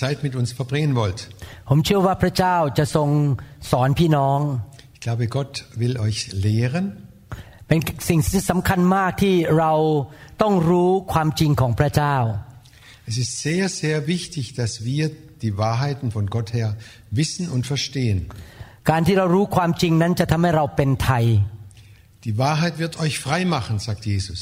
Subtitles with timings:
[0.00, 1.20] Zeit mit uns verbringen wollt.
[1.68, 3.08] ผมเชื่อว่าพระเจ้าจะทรง
[3.70, 4.40] สอนพี่น้อง
[4.96, 6.86] Ich glaube, Gott will euch lehren.
[7.68, 9.72] เป็นสิ่งที่สำคัญมากที่เรา
[10.42, 12.16] ต้องรู้ความจริงของพระเจ้า
[13.10, 15.04] Es ist sehr, sehr wichtig, dass wir
[15.44, 16.68] die Wahrheiten von Gott her
[17.20, 18.18] wissen und verstehen.
[18.90, 21.24] การที่เรารู้ความจริงนั้นจะทำให้เราเป็นไทย
[22.26, 24.40] Die Wahrheit wird euch frei machen, sagt Jesus.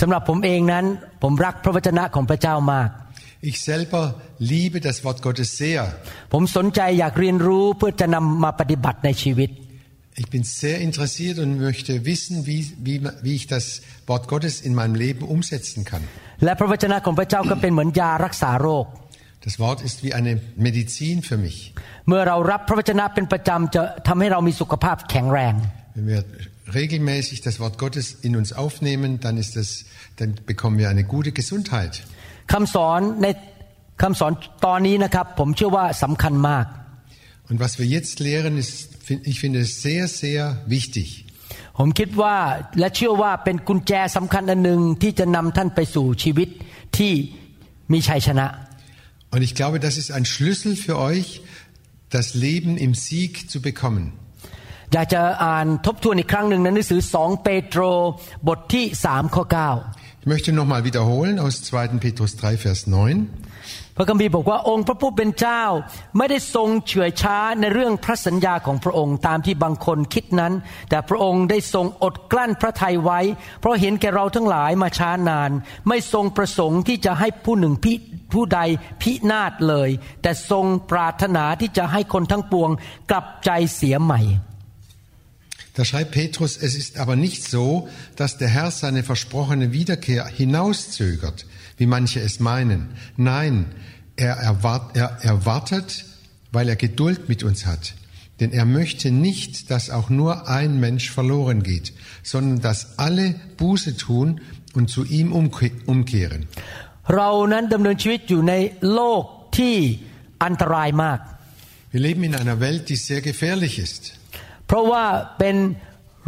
[0.00, 0.84] สำหรับผมเองนั้น
[1.22, 2.88] ผมรักพระวจนะของพระเจ้ามาก
[3.45, 5.93] ich selber liebe das Wort Gottes sehr.
[10.15, 14.73] Ich bin sehr interessiert und möchte wissen, wie, wie, wie ich das Wort Gottes in
[14.73, 16.01] meinem Leben umsetzen kann.
[19.41, 21.73] Das Wort ist wie eine Medizin für mich.
[25.95, 26.23] Wenn wir
[26.73, 29.83] regelmäßig das Wort Gottes in uns aufnehmen, dann, ist das,
[30.15, 32.03] dann bekommen wir eine gute Gesundheit.
[32.51, 33.27] คำสอนใน
[34.01, 34.31] คำสอน
[34.65, 36.65] ตอนนี้นะครับผมเชื่อว่าสำคัญมาก
[37.49, 38.75] Und was wir jetzt lehren, ist,
[39.31, 40.41] ich finde es sehr, sehr
[40.75, 41.07] wichtig.
[41.77, 42.37] ผมคิดว่า
[42.79, 46.49] และเชื่อว่าเป็นกุญแจสำคัญอันหนึ่งที่จะนำท่านไปสู่ชีวิต
[46.97, 47.13] ที่
[47.91, 48.47] มีชัยชนะ
[49.33, 51.27] Und ich glaube, das ist ein Schlüssel für euch,
[52.15, 54.05] das Leben im Sieg zu bekommen.
[54.93, 57.81] อยากจะอ่านทบทวนอีกครั้งหนึ่งในหนังสือสองเปโตร
[58.47, 59.69] บทที่สามข้อเก้า
[60.25, 61.99] Ich möchte nochmal wiederholen aus 2.
[61.99, 63.27] Petrus 3, Vers 9.
[63.97, 65.63] พระคัมภีร์บอกว่าองค์พระผู้เป็นเจ้า
[66.17, 70.53] ไม่ได้ทรงเฉื่อยช้าในเรื่องพระสัญญาของพระองค์ตามที่บางคนคิดนั้น
[70.89, 73.19] แต่พระองค์ได้ทรงอดกลั้นพระทัยไว้
[73.59, 75.51] เพราะเห็นแก่เราทั้งหลายมาช้านาน
[75.87, 77.93] ไม่ทรงประสงค์ที่จะให้ผู้หนึ่งพิ
[78.33, 78.59] ผู้ใด
[79.01, 79.89] พินาศเลย
[80.21, 82.69] แต่ทรงปรารถนาที่จะให้คนทั้งปวง
[83.09, 84.21] กลับใจเสียใหม่
[85.73, 91.47] Da schreibt Petrus, es ist aber nicht so, dass der Herr seine versprochene Wiederkehr hinauszögert,
[91.77, 92.89] wie manche es meinen.
[93.17, 93.65] Nein,
[94.15, 96.05] er, erwart, er erwartet,
[96.51, 97.95] weil er Geduld mit uns hat.
[98.39, 103.97] Denn er möchte nicht, dass auch nur ein Mensch verloren geht, sondern dass alle Buße
[103.97, 104.41] tun
[104.73, 106.47] und zu ihm umkehren.
[111.91, 114.13] Wir leben in einer Welt, die sehr gefährlich ist.
[114.73, 115.05] เพราะว่า
[115.39, 115.57] เป็น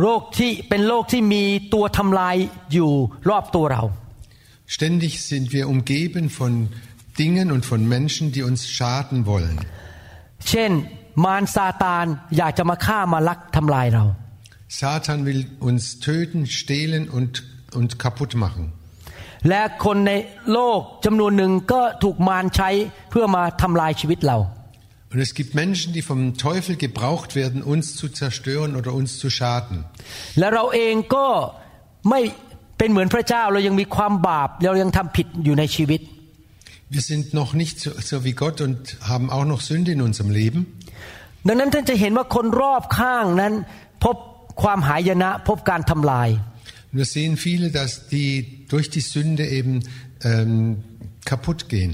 [0.01, 2.35] โรคที่เป็นโรคที่มีตัวทำลาย
[2.73, 2.91] อยู่
[3.29, 3.83] รอบตัวเรา
[4.75, 6.51] Ständig sind wir umgeben von
[7.21, 9.57] Dingen und von Menschen, die uns schaden wollen.
[10.49, 10.71] เช่น
[11.25, 12.05] มารซาตาน
[12.37, 14.03] อยากจะมาฆ่ามาลักทำลายเรา
[14.81, 17.31] Satan will uns töten, stehlen und,
[17.77, 18.63] und kaputt machen.
[19.49, 20.11] และคนใน
[20.53, 22.69] โลกจำนวนหนึ่งก็ถูกมารใช้
[23.09, 24.37] เพื่อมาทำลายชีวิตเรา
[25.12, 29.28] Und es gibt Menschen, die vom Teufel gebraucht werden, uns zu zerstören oder uns zu
[29.38, 29.76] schaden.
[30.38, 31.26] และเราเองก็
[32.10, 32.20] ไม่
[32.78, 36.00] เป็นเหมือนพระเจ้าเรายังมีความบาปเรายังทำผิดอยู่ในชีวิต
[36.96, 38.78] Wir sind noch nicht so, so wie Gott und
[39.10, 40.60] haben auch noch Sünde in unserem Leben.
[41.46, 43.52] ดังนั้นท่านจะเห็นว่าคนรอบข้างนั้น
[44.04, 44.16] พบ
[44.62, 46.28] ความหายนะพบการทำลาย
[46.92, 48.30] Und wir sehen viele, dass die
[48.72, 49.74] durch die Sünde eben
[50.30, 50.52] ähm,
[51.30, 51.92] kaputt gehen.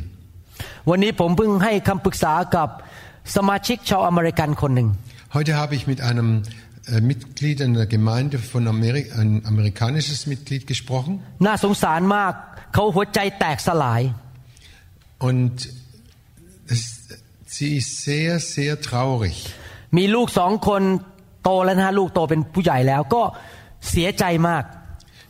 [0.91, 2.69] วันนี้ผมเพิ่งให้คำปรึกษากับ
[3.37, 4.89] สมาชิกชาวอเมริกันคนหนึ่ง
[5.37, 6.29] Heute habe ich mit einem
[6.95, 11.13] äh, Mitglied einer Gemeinde von Amerika, ein amerikanisches Mitglied gesprochen.
[11.47, 12.33] น่าสงสารมาก
[12.75, 14.03] เขาหัวใจแตกสลาย
[15.29, 15.55] Und
[16.73, 16.81] es,
[17.55, 19.37] sie ist sehr, sehr traurig.
[19.97, 20.83] มีลูกสองคน
[21.45, 23.23] โตแล้วนะฮะลูกโตเป็นผู้ใหญ่แล้วก็
[23.91, 24.65] เสียใจมาก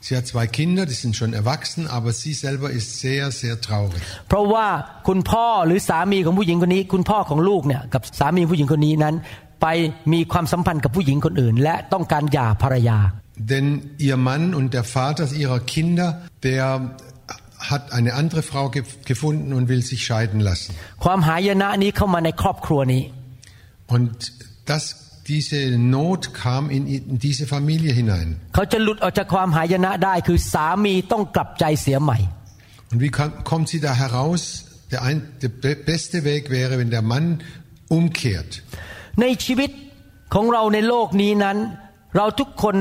[0.06, 4.00] Sie hat zwei Kinder, die sind schon erwachsen, aber sie selber ist sehr, sehr traurig.
[4.28, 4.66] เพราะว่า
[5.08, 9.14] คุณพ่อหรือสามีของผู้หญิงคนนี้ คุณพ่อของลูกเนี่ยกับสามีผู้หญิงคนนี้นั้น
[9.62, 9.66] ไป
[10.12, 12.98] มีความสัมพันธ์กับผู้หญิงคนอื่น และต้องการหย่าภรรยา
[13.52, 13.66] Denn
[14.08, 16.08] ihr Mann und der Vater ihrer Kinder,
[16.42, 16.64] der
[17.70, 20.70] hat eine andere Frau ge gefunden und will sich scheiden lassen.
[21.04, 23.02] ความหายนะนี้เข้ามาในครอบครัวนี้
[23.94, 24.12] Und
[24.70, 24.82] das,
[25.28, 28.28] diese Not kam in, in diese Familie hinein.
[28.54, 32.18] เขาจะหลุดออกจากความหายนะได้คือสามีต้องกลับใจเสียใหม่
[32.92, 34.42] Und wie kam, kommt sie da heraus?
[34.92, 37.26] Der, ein, der be beste Weg wäre, wenn der Mann
[37.96, 38.50] umkehrt.
[39.20, 39.70] ในชีวิต
[40.34, 41.56] ของเราในโลกนี้นั้น
[42.16, 42.76] เราทุกคน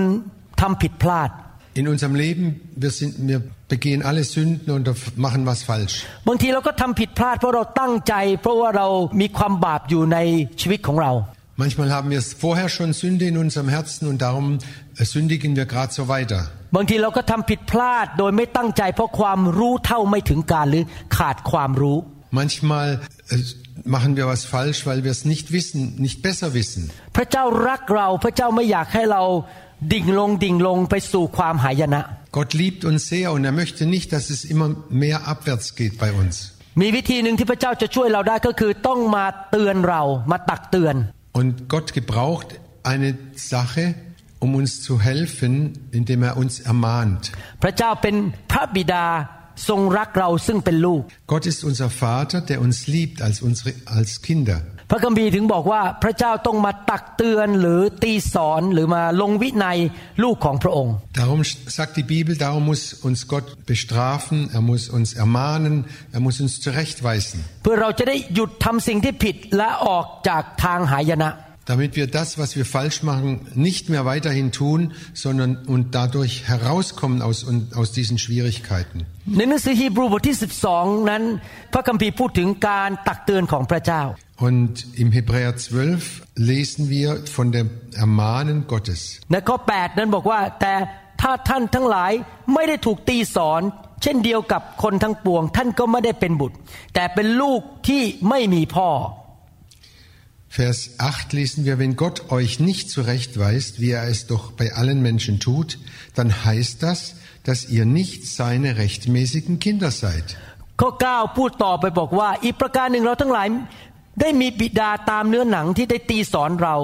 [0.62, 1.30] ทำผิดพลาด
[1.81, 2.45] In unserem Leben,
[2.83, 4.86] wir, sind, wir begehen alle Sünden und
[5.25, 5.95] machen was falsch.
[6.27, 8.88] บางทีเราก็ทำผิดพลาดเพราะเราตั้งใจ เพราะว่าเรา
[9.21, 10.18] มีความบาปอยู่ใน
[10.62, 11.12] ชีวิตของเรา
[11.59, 14.59] Manchmal haben wir vorher schon Sünde in unserem Herzen und darum
[14.97, 16.42] äh, sündigen wir gerade so weiter.
[16.75, 20.83] บางทีเราก็ทำผิดพลาดโดยไม่ตั้งใจเพราะความรู้เท่าไม่ถึงการหรือ
[21.18, 21.97] ขาดความรู้
[22.39, 22.88] Manchmal
[23.33, 23.38] äh,
[23.95, 26.81] machen wir was falsch, weil wir es nicht wissen, nicht besser wissen.
[27.15, 29.24] พระเจ้ารักเราพระเจ้าไม่อยากให้เรา
[29.94, 32.01] ดิ่งลงดิ่งลงไปสู่ความหายนะ
[32.38, 34.69] Gott liebt uns sehr und er möchte nicht, dass es immer
[35.03, 36.36] mehr abwärts geht bei uns.
[36.81, 40.01] มีวิธีหนึ่งที่พระเจ้าจะช่วยเราได้ก็คือต้องมาเตือนเรา
[40.31, 40.95] มาตักเตือน
[41.32, 43.94] und Gott gebraucht eine Sache,
[44.38, 47.32] um uns zu helfen, indem er uns ermahnt.
[51.27, 54.62] Gott ist unser Vater, der uns liebt als, unsere, als Kinder.
[54.92, 59.78] พระคัมภีร์ถึงบอกว่าพระเจ้าต้องมาตักเตือนหรือตีสอนหรือมาลงวินัย
[60.22, 61.40] ลูกของพระองค์ Darum
[61.78, 65.75] sagt die Bibel, darum muss uns Gott bestrafen, er muss uns ermahnen,
[66.16, 71.31] er muss uns zurechtweisen, เพื่อเราจะได้หยุดทำสิ่งที่ผิดและออกจากทางหายนะ
[71.69, 77.21] damit wir das, was wir falsch machen, nicht mehr weiterhin tun, sondern und dadurch herauskommen
[77.21, 77.45] aus,
[77.75, 79.00] aus diesen Schwierigkeiten.
[79.38, 80.38] ในหนังสือฮีบรูบทที่
[80.71, 81.24] 12 นั้น
[81.74, 84.03] พระคัมภีร์พูดถึงการตักเตือนของพระเจ้า
[84.47, 86.21] Und im Hebräer 12
[86.51, 87.68] lesen wir von dem
[88.03, 89.01] Ermahnen Gottes.
[89.31, 90.74] ในข้อ 8 นั้นบอกว่า แต่
[91.21, 92.12] ถ้าท่านทั้งหลาย
[92.53, 93.62] ไม่ได้ถูกตีสอน
[94.03, 96.57] เช่นเดียวกับคนทั้งปวง ท่านก็ไม่ได้เป็นบุตร
[96.94, 98.89] แต่เป็นลูกที่ไม่มีพ่อ
[100.50, 105.01] Vers 8 lesen wir, wenn Gott euch nicht zurechtweist, wie er es doch bei allen
[105.01, 105.80] Menschen tut,
[106.13, 110.38] dann heißt das, dass ihr nicht seine rechtmäßigen Kinder seid.
[110.81, 113.47] ข้อ 9 พูดต่อไปบอกว่า อีกประการหนึ่งเราทั้งหลาย
[114.21, 116.75] ได้มีบิดาตามเนื้อหนังที่ได้ตีสอนเรา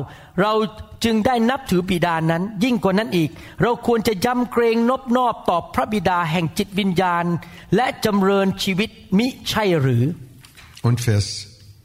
[0.41, 0.53] เรา
[1.03, 3.29] จึงได้นับถือบิดานั้น ยิ่งกว่านั้นอีก
[3.61, 7.25] เราควรจะยำเกรงนบนอบต่อพระบิดาแห่งจิตวิญญาณ
[7.75, 10.03] และจำเริญชีวิตมิใช่หรือ
[10.87, 11.27] Und Vers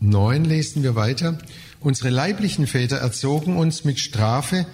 [0.01, 1.31] 9 lesen wir weiter.
[1.81, 4.67] Unsere leiblichen Väter erzogen uns mit Strafe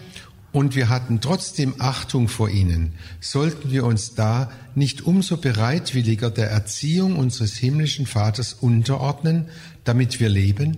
[0.53, 2.93] und wir hatten trotzdem Achtung vor ihnen.
[3.21, 9.49] Sollten wir uns da nicht umso bereitwilliger der Erziehung unseres himmlischen Vaters unterordnen,
[9.85, 10.71] damit wir leben?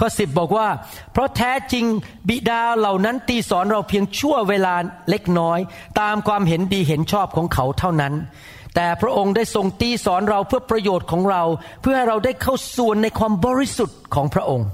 [0.00, 0.68] ข้อสิบบอกว่า
[1.12, 1.84] เพราะแท้จริง
[2.28, 4.74] บิดาเหล่านั้นตีสอนเราเพียงชั่วเวลา
[5.10, 5.58] เล็กน้อย
[6.00, 8.14] ตามความเห็นดีเห็นชอบของเขาเท่านั้น
[8.74, 11.42] แต่พระองค์ได้ทรงตีสอนเราเพื่อประโยชน์ของเรา
[11.82, 14.68] เพื่อให้เราได้เข้าส่วนในความบริสุทธิ์ของพระองค์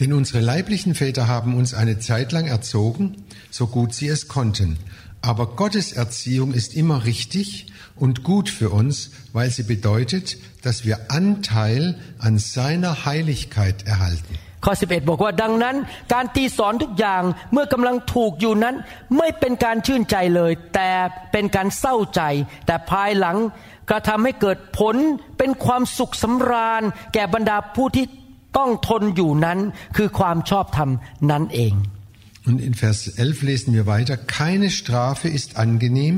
[0.00, 3.16] Denn unsere leiblichen Väter haben uns eine Zeit lang erzogen,
[3.50, 4.78] so gut sie es konnten.
[5.20, 7.66] Aber Gottes Erziehung ist immer richtig
[7.96, 14.34] und gut für uns, weil sie bedeutet, dass wir Anteil an seiner Heiligkeit erhalten.
[14.64, 15.76] ข้อ11 บอกว่าดังนั้น
[16.12, 17.22] การตีสอนทุกอย่าง
[17.52, 18.74] เมื่อกำลังถูกอยู่นั้น
[19.18, 20.90] ไม่เป็นการชื่นใจเลย แต่
[21.32, 22.20] เป็นการเศร้าใจ
[22.66, 23.36] แต่ภายหลัง
[23.90, 24.96] กระทำให้เกิดผล
[25.38, 26.82] เป็นความสุขสำราญ
[27.14, 28.06] แก่บรรดาผู้ที่
[28.56, 29.58] ต้องทนอยู่นั้น
[29.96, 30.90] คือความชอบธรรม
[31.30, 31.74] นั้นเอง
[32.48, 36.16] Und in Vers 11 lesen wir weiter, keine Strafe ist angenehm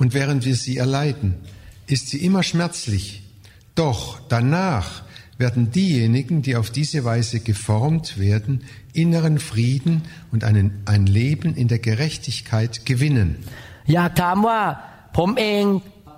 [0.00, 1.34] und während wir sie erleiden,
[1.88, 3.22] ist sie immer schmerzlich.
[3.74, 5.02] Doch danach
[5.36, 10.02] werden diejenigen, die auf diese Weise geformt werden, inneren Frieden
[10.32, 13.30] und einen, ein Leben in der Gerechtigkeit gewinnen.
[13.94, 14.60] อยากถามว่า
[15.18, 15.62] ผมเอง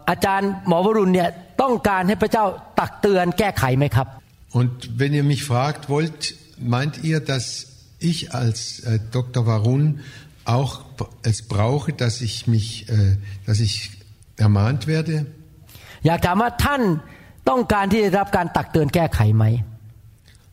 [0.08, 1.28] อาจารย์หมอวรุณเนี่ย
[1.62, 2.44] ต้องการให้พระเจ้า
[2.78, 4.06] ตักเตือนแก้ไขไหมครับ
[4.55, 7.67] und wenn ihr mich fragt, wollt, meint ihr, dass
[7.99, 9.45] ich als äh, Dr.
[9.45, 9.99] Warun
[10.45, 10.85] auch
[11.23, 13.91] es brauche, dass ich mich, äh, dass ich
[14.37, 15.25] ermahnt werde?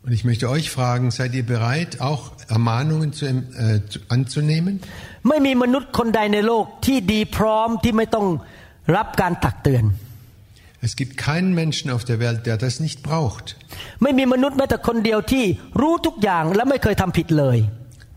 [0.02, 4.80] Und ich möchte euch fragen, seid ihr bereit, auch Ermahnungen zu, äh, zu, anzunehmen?
[10.87, 13.45] Es gibt keinen Menschen auf der Welt, der das nicht braucht.
[14.03, 15.45] ไม่มีมนุษย์แม้แต่คนเดียวที่
[15.81, 17.57] รู้ทุกอย่างและไม่เคยทำผิดเลย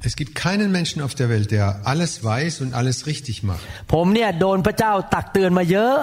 [0.08, 3.64] Es gibt keinen Menschen auf der Welt, der alles weiß und alles richtig macht.
[3.92, 5.96] ผมเนี่ยโดนพระเจ้าตักเตือนมาเยอะ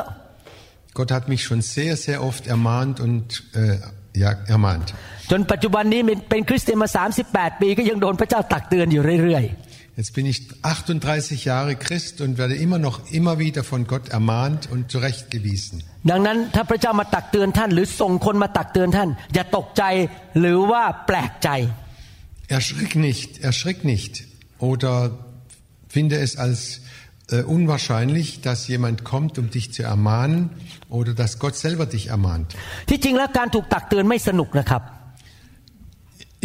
[0.97, 3.25] Gott hat mich schon sehr, sehr oft ermahnt und
[3.61, 3.77] äh,
[4.23, 4.87] ja, ermahnt.
[5.31, 6.89] จนปัจจุบันนี้เป็นคริสเตียนมา
[7.25, 9.45] 38 ปีก็ยังโดนพระเจ้าตักเตือนอยู่เรื่อย
[9.97, 14.69] Jetzt bin ich 38 Jahre Christ und werde immer noch immer wieder von Gott ermahnt
[14.73, 15.75] und zurechtgewiesen.
[15.93, 19.83] ๆ ดังนั้นถ้าพระเจ้ามาตักเตือนท่าน หรือส่งคนมาตักเตือนท่าน อย่าตกใจ
[20.39, 21.49] หรือว่าแปลกใจ
[22.57, 24.13] Erschrick nicht, erschrick nicht
[24.69, 24.93] oder
[25.95, 26.59] finde es als
[27.29, 30.49] äh, unwahrscheinlich, dass jemand kommt, um dich zu ermahnen
[30.89, 32.49] oder dass Gott selber dich ermahnt.
[32.89, 34.81] ที่จริงแล้วการถูกตักเตือนไม่สนุกนะครับ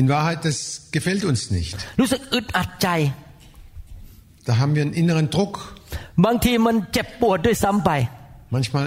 [0.01, 0.59] In Wahrheit, das
[0.97, 1.77] gefällt uns nicht.
[2.01, 2.89] รู้สึกอึดอัดใจ
[4.47, 5.55] Da haben wir einen inneren Druck.
[6.25, 7.91] บางทีมันเจ็บปวดด้วยซ้ำไป
[8.57, 8.85] Manchmal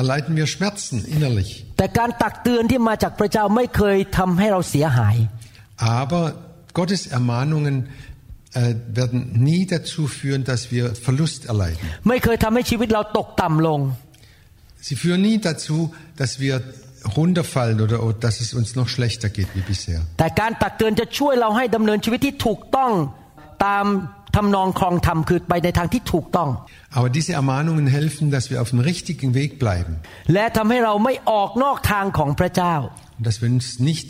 [0.00, 1.50] erleiden wir Schmerzen innerlich.
[1.78, 5.16] แต่การตักเตือนที่มาจากพระเจ้าไม่เคยทำให้เราเสียหาย
[6.00, 6.24] Aber
[6.78, 7.76] Gottes Ermahnungen
[8.60, 11.86] äh, werden nie dazu führen, dass wir Verlust erleiden.
[12.08, 13.80] ไม่เคยทำให้ชีวิตเราตกต่ำลง
[14.86, 15.76] Sie führen nie dazu,
[16.20, 16.54] dass wir
[17.16, 20.00] runterfallen oder oder dass es uns noch schlechter geht wie bisher.
[20.18, 22.92] แต่การตักเตือนจะช่วยเราให้ดำเนินชีวิตที่ถูกต้อง
[23.64, 23.84] ตาม
[24.36, 26.50] ทำนองครองธรรมคือไปในทางที่ถูกต้อง
[26.98, 29.92] Aber diese Ermahnungen helfen, dass wir auf dem richtigen Weg bleiben
[30.34, 32.74] และทำให้เราไม่ออกนอกทางของพระเจ้า
[33.16, 34.08] und dass wir uns nicht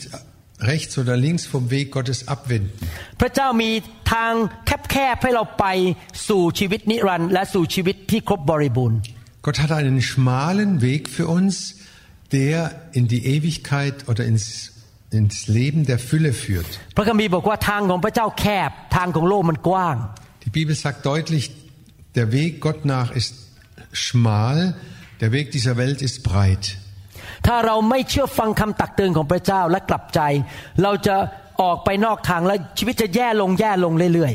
[0.72, 2.72] rechts oder links vom Weg Gottes abwenden.
[3.20, 3.70] พระเจ้ามี
[4.12, 4.32] ทาง
[4.90, 5.66] แคบๆให้เราไป
[6.28, 8.98] สู่ชีวิตนิรันดร์และสู่ชีวิตที่ครบบริบูรณ์
[9.46, 11.52] Gott hat einen schmalen Weg für uns,
[12.32, 12.56] der
[12.98, 14.69] in die Ewigkeit oder ins,
[15.10, 16.70] ins Leben der Fülle führt.
[16.96, 19.96] พระคัมภีร์บอกว่าทางของพระเจ้าแคบทางของโลกมันกว้าง
[20.44, 21.44] Die Bibel sagt deutlich,
[22.18, 23.32] der Weg Gott nach ist
[24.04, 24.56] schmal,
[25.22, 26.64] der Weg dieser Welt ist breit.
[27.46, 30.20] ถ้าเราไม่เชื่อฟังคำตักเตือนของพระเจ้าและกลับใจ
[30.82, 31.16] เราจะ
[31.62, 34.34] ออกไปนอกทางและชีวิตจะแย่ลงแย่ลงเรื่อย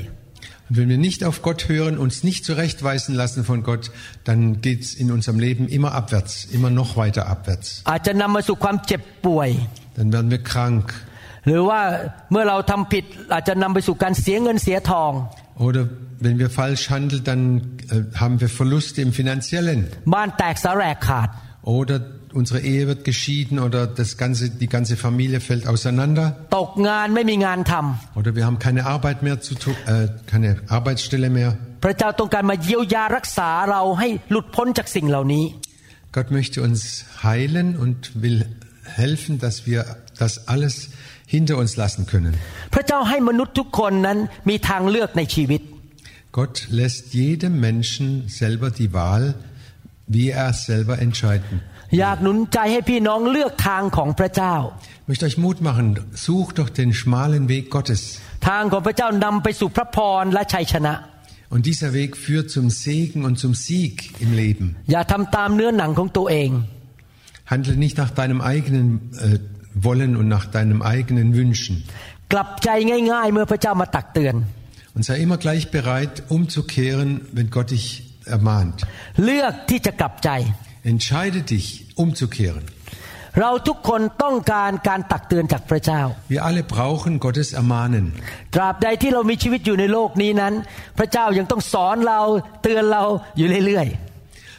[0.72, 3.92] Und wenn wir nicht auf Gott hören, uns nicht zurechtweisen lassen von Gott,
[4.24, 7.84] dann geht es in unserem Leben immer abwärts, immer noch weiter abwärts.
[9.96, 10.86] ๆ อาจจะนำมาสู่ความเจ็บป่วย Dann werden wir krank.
[11.48, 11.82] หรือว่า
[12.32, 15.12] เมื่อเราทำผิดอาจจะนำไปสู่การเสียเงินเสียทอง
[15.68, 15.84] Oder
[16.26, 17.42] wenn wir falsch handeln, dann
[17.90, 19.80] äh, haben wir Verluste im finanziellen.
[20.14, 21.30] บ้านแตกสาแหรกขาด
[21.78, 21.98] Oder
[22.40, 26.26] unsere Ehe wird geschieden oder das ganze, die ganze Familie fällt auseinander.
[26.58, 31.50] ตกงานไม่มีงานทำ Oder wir haben keine Arbeit mehr zu tun, äh, keine Arbeitsstelle mehr.
[31.84, 35.46] พระเจ้าต้องการมาเยียวยารักษาเราให้หลุดพ้นจากสิ่งเหล่านี้
[36.18, 36.82] Gott möchte uns
[37.28, 38.38] heilen und will
[38.86, 39.80] helfen, dass wir
[40.18, 40.90] das alles
[41.26, 42.34] hinter uns lassen können.
[42.74, 44.18] พระเจ้าให้มนุษย์ทุกคนนั้น
[44.50, 45.62] มีทางเลือกในชีวิต
[46.40, 48.08] Gott lässt jedem Menschen
[48.42, 49.24] selber die Wahl,
[50.16, 51.56] wie er es selber entscheiden.
[52.00, 54.56] อยากหนุนใจให้พี่น้องเลือกทางของพระเจ้า
[55.02, 55.88] Ich möchte euch Mut machen,
[56.28, 58.02] sucht doch den schmalen Weg Gottes.
[58.50, 60.94] ทางของพระเจ้านำไปสู่พระพรและชัยชนะ
[61.54, 64.66] Und dieser Weg führt zum Segen und zum Sieg im Leben.
[64.92, 66.50] อย่าทำตามเนื้อหนังของตัวเอง
[67.52, 68.88] Handle nicht nach deinem eigenen
[69.20, 69.40] äh,
[69.74, 71.76] Wollen und nach deinem eigenen Wünschen.
[72.34, 72.70] กลับใจ
[73.12, 74.36] ง่ายๆ เมื่อพระเจ้ามาตักเตือน
[74.96, 77.86] Und sei immer gleich bereit, umzukehren, wenn Gott dich
[78.36, 78.78] ermahnt.
[79.24, 80.30] เลือกที่จะกลับใจ
[80.92, 81.66] Entscheide dich,
[82.04, 82.66] umzukehren.
[83.40, 86.02] เราทุกคนต้องการการตักเตือนจากพระเจ้า
[86.34, 88.06] Wir alle brauchen Gottes Ermahnen.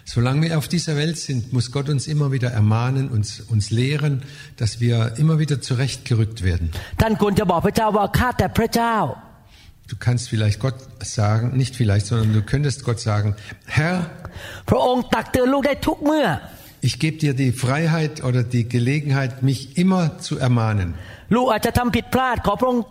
[0.06, 4.22] Solange wir auf dieser Welt sind, muss Gott uns immer wieder ermahnen, uns, uns lehren,
[4.56, 6.66] dass wir immer wieder zurechtgerückt werden.
[6.84, 8.96] ๆ ท่านควรจะบอกพระเจ้าว่าข้าแต่พระเจ้า
[9.92, 10.78] Du kannst vielleicht Gott
[11.18, 13.28] sagen, nicht vielleicht, sondern du könntest Gott sagen,
[13.78, 13.96] Herr,
[14.70, 16.26] พระองค์ตักเตือนลูกได้ทุกเมื่อ
[16.88, 20.88] ich gebe dir die Freiheit oder die Gelegenheit, mich immer zu ermahnen.
[21.34, 22.84] ลูกอาจจะทำผิดพลาดขอพระองค์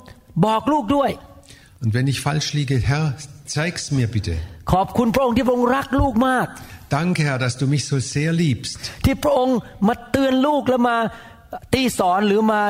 [0.45, 1.11] บอกลูกด้วย
[1.83, 3.07] Und wenn ich falsch liege, Herr,
[3.55, 4.35] zeig's mir bitte.
[4.71, 6.47] ขอบคุณพระองค์ที่พระองค์รักลูกมาก
[6.97, 8.79] Danke, Herr, dass du mich so sehr liebst.
[9.05, 10.97] ที่พระองค์มาเตือนลูกแล้วมา
[11.73, 12.61] ตีสอนหรือมา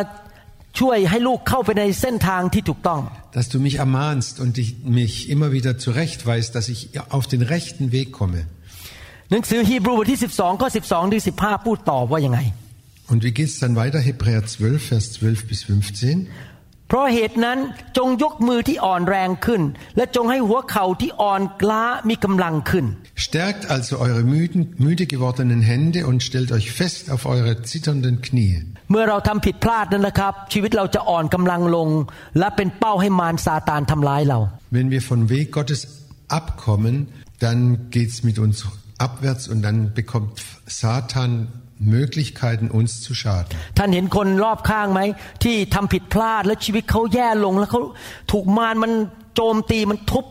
[0.79, 3.01] ช่วยให้ลูกเข้าไปในเส้นทางที่ถูกต้อง
[3.37, 4.69] Dass du mich ermahnst und dich,
[5.01, 6.81] mich immer wieder zurechtweist, dass ich
[7.17, 8.39] auf den rechten Weg komme.
[9.31, 12.39] หนังสือฮีบรูบทที่ 12ข้อ12ถึง15 พูดต่อว่ายังไง
[13.11, 13.99] Und wie geht's dann weiter?
[14.09, 16.27] Hebräer 12, Vers 12 bis 15.
[16.87, 17.57] เพราะเหตุนั้น
[17.97, 19.61] จงยกมือที่อ่อนแรงขึ้น
[19.97, 22.85] และจงให้หัวเข่าที่อ่อนกล้ามีกำลังขึ้น
[23.25, 28.53] Stärkt also eure müden, müde gewordenen Hände und stellt euch fest auf eure zitternden Knie.
[28.91, 31.89] เมื่อเราทำผิดพลาดนั้นนะครับ ชีวิตเราจะอ่อนกำลังลง
[32.39, 34.39] และเป็นเป้าให้มารซาตานทำร้ายเรา
[34.77, 35.81] Wenn wir vom Weg Gottes
[36.39, 36.95] abkommen,
[37.43, 37.59] dann
[37.95, 38.57] geht's mit uns
[39.07, 40.29] abwärts und dann bekommt
[40.81, 41.31] Satan
[41.95, 43.51] Möglichkeiten, uns zu schaden.
[43.77, 45.01] ท่านเห็นคนรอบข้างไหม
[45.43, 47.81] ที่ทำผิดพลาดและชีวิตเขาแย่ลง แล้วเขา
[48.31, 48.91] ถูกมารมัน
[49.35, 50.25] โจมตีมันทุบ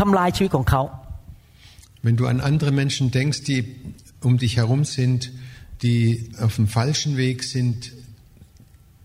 [0.00, 0.82] ทำลายชีวิตของเขา
[2.06, 3.60] Wenn du an andere Menschen denkst, die
[4.28, 5.20] um dich herum sind,
[5.84, 6.00] die
[6.46, 7.76] auf dem falschen Weg sind,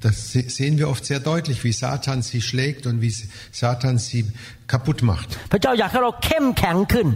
[0.06, 3.14] das se- sehen wir oft sehr deutlich, wie Satan sie schlägt und wie
[3.52, 4.22] Satan sie
[4.68, 5.30] kaputt macht.
[5.52, 7.08] พระเจ้าอยากให้เราเข้มแข็งขึ้น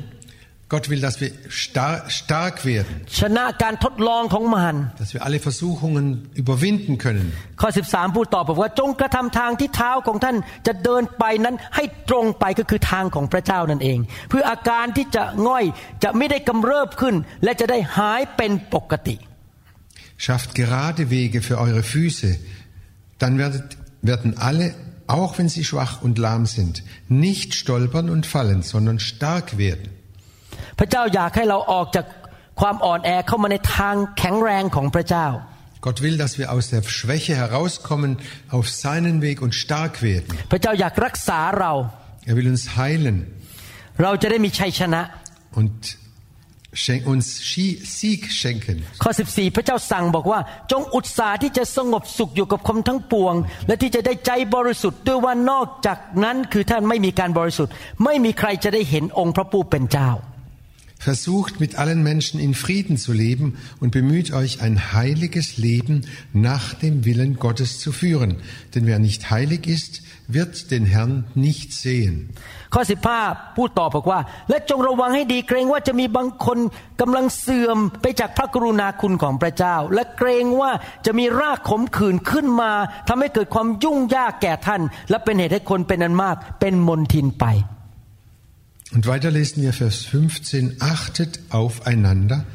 [0.72, 6.06] Gott will, dass wir star stark werden, ชนะการทดลองของมาร dass wir alle Versuchungen
[6.41, 7.27] überwinden können.
[7.62, 10.36] ข้อ 13 พูดต่อบอกว่าจงกระทำทางที่เท้าของท่าน
[10.67, 15.65] จะเดินไปนั้นให้ตรงไปก็คือทางของพระเจ้านั่นเอง เพื่ออาการที่จะง่อย
[16.03, 19.15] จะไม่ได้กำเริบขึ้น และจะได้หายเป็นปกติ
[20.25, 22.29] Schafft gerade Wege für eure Füße,
[23.22, 24.74] dann werdet, werden alle,
[25.06, 26.75] auch wenn sie schwach und lahm sind,
[27.08, 29.89] nicht stolpern und fallen, sondern stark werden.
[30.78, 32.06] พระเจ้าอยากให้เราออกจาก
[32.61, 35.28] ความอ่อนแอเข้ามาในทางแข็งแรงของพระเจ้า
[35.87, 38.11] Gott will, dass wir aus der Schwäche herauskommen
[38.56, 40.30] auf seinen Weg und stark werden.
[40.52, 41.73] พระเจ้าอยากรักษาเรา
[42.28, 43.16] Er will uns heilen
[44.02, 45.02] เราจะได้มีชัยชนะ
[45.61, 45.73] und
[46.82, 48.76] schen- uns Schi- Sieg schenken.
[49.02, 50.40] ข้อ 14 พระเจ้าสั่งบอกว่า
[50.73, 53.35] จงอุตสาห์ที่จะสงบสุขอยู่กับคนทั้งปวง
[53.66, 57.73] และที่จะได้ใจบริสุทธิ์ด้วยว่านอกจากนั้นคือท่านไม่มีการบริสุทธิ์
[58.04, 60.11] ไม่มีใครจะได้เห็นองค์พระผู้เป็นเจ้า
[61.01, 66.74] Versucht mit allen Menschen in Frieden zu leben und bemüht euch ein heiliges Leben nach
[66.74, 68.38] dem Willen Gottes zu führen.
[68.74, 72.15] Denn wer nicht heilig ist, wird den Herrn nicht sehen.
[72.74, 72.82] ข้อ
[73.20, 76.60] 15 พูดต่อบอกว่า และจงระวังให้ดีเกรงว่าจะมีบางคน
[77.01, 80.72] กำลังเสื่อมไปจากพระกรุณาคุณของพระเจ้า และเกรงว่า
[81.06, 82.72] จะมีรากขมขื่นขึ้นมา
[83.08, 87.46] ทำให้เกิดความยุ่งยากแก่ท่าน และเป็นเหตุให้คนเป็นอันมาก เป็นมนทินไป
[88.94, 90.82] Und weiter lesen wir Vers 15.
[90.82, 92.46] Achtet aufeinander,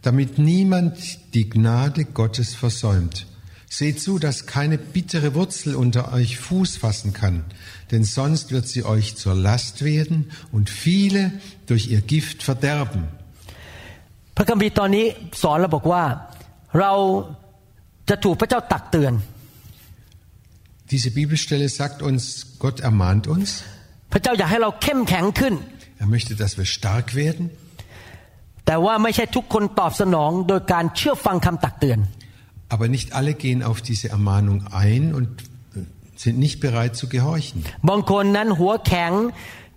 [0.00, 0.96] damit niemand
[1.34, 3.26] die Gnade Gottes versäumt.
[3.68, 7.44] Seht zu, dass keine bittere Wurzel unter euch Fuß fassen kann,
[7.90, 11.32] denn sonst wird sie euch zur Last werden und viele
[11.66, 13.08] durch ihr Gift verderben.
[14.36, 15.06] พระคัมภีร์ตอนนี้
[15.42, 16.04] สอนเราบอกว่า
[16.80, 16.92] เรา
[18.08, 19.14] จะถูกพระเจ้าตักเตือน
[20.92, 22.22] Diese Bibelstelle sagt uns,
[22.64, 23.48] Gott ermahnt uns.
[24.12, 25.54] พระเจ้าอยากให้เราเข้มแข็งขึ้น
[26.02, 27.44] Er möchte, dass wir stark werden.
[28.66, 31.98] แต่ว่าไม่ใช่ทุกคนตอบสนองโดยการเชื่อฟังคำตักเตือน
[32.74, 35.80] Aber nicht alle gehen auf diese Ermahnung ein und äh,
[36.22, 37.58] sind nicht bereit zu gehorchen.
[37.88, 39.12] บางคนนั้นหัวแข็ง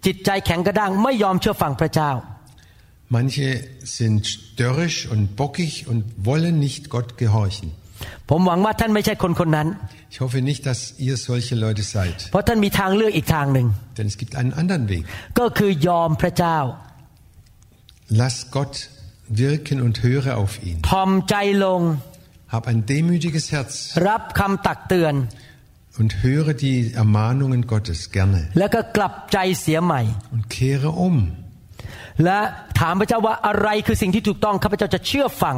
[0.05, 2.11] จิตใจแข็งกระด้างไม่ยอมเชื่อฟังพระเจ้า
[3.17, 3.47] Manche
[3.97, 7.67] sind störrisch und bockig und wollen nicht Gott gehorchen.
[8.30, 9.68] ผมหวังว่าท่านไม่ใช่คนคนนั้น
[10.14, 13.66] Ich hoffe nicht, dass ihr solche Leute seid, เพราะท่านมีทางเลือกอีกทางหนึ่ง
[13.98, 15.02] denn es gibt einen anderen Weg.
[15.38, 16.58] ก็คือยอมพระเจ้า
[18.20, 18.74] Lass Gott
[19.42, 20.76] wirken und höre auf ihn.
[20.90, 21.82] ทอมใจลง
[22.54, 23.72] Hab ein demütiges Herz
[24.08, 25.14] รับคำตักเตือน
[26.00, 30.00] und höre die Ermahnungen Gottes gerne แล้วก็กลับใจเสียใหม่
[30.34, 31.16] und kehre um
[32.24, 32.38] และ
[32.80, 35.56] ถามพระเจ้าว่าอะไรคือสิ่งที่ถูกต้องข้าพเจ้าจะเชื่อฟัง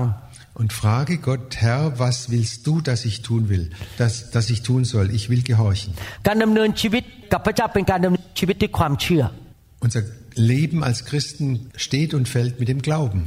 [0.55, 4.85] und frage Gott, Herr, was willst du, dass ich tun will, dass, dass ich tun
[4.85, 5.11] soll?
[5.15, 5.95] Ich will gehorchen.
[9.81, 10.03] Unser
[10.35, 13.27] Leben als Christen steht und fällt mit dem Glauben.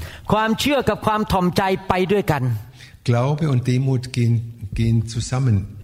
[3.04, 5.84] Glaube und Demut gehen, gehen zusammen.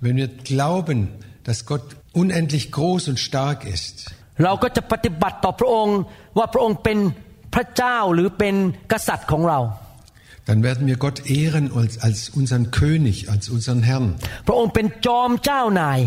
[0.00, 1.08] Wenn wir glauben,
[1.44, 5.97] dass Gott unendlich groß und stark ist, เราก็จะปฏิบัติต่อพระองค์
[6.37, 6.97] ว่าพระองค์เป็น
[7.53, 8.55] พระเจ้าหรือเป็น
[8.91, 9.59] กษัตริย์ของเรา
[10.49, 14.07] dann werden wir Gott ehren als, als unseren König, als unseren Herrn.
[14.47, 15.99] พระองค์เป็นจอมเจ้านาย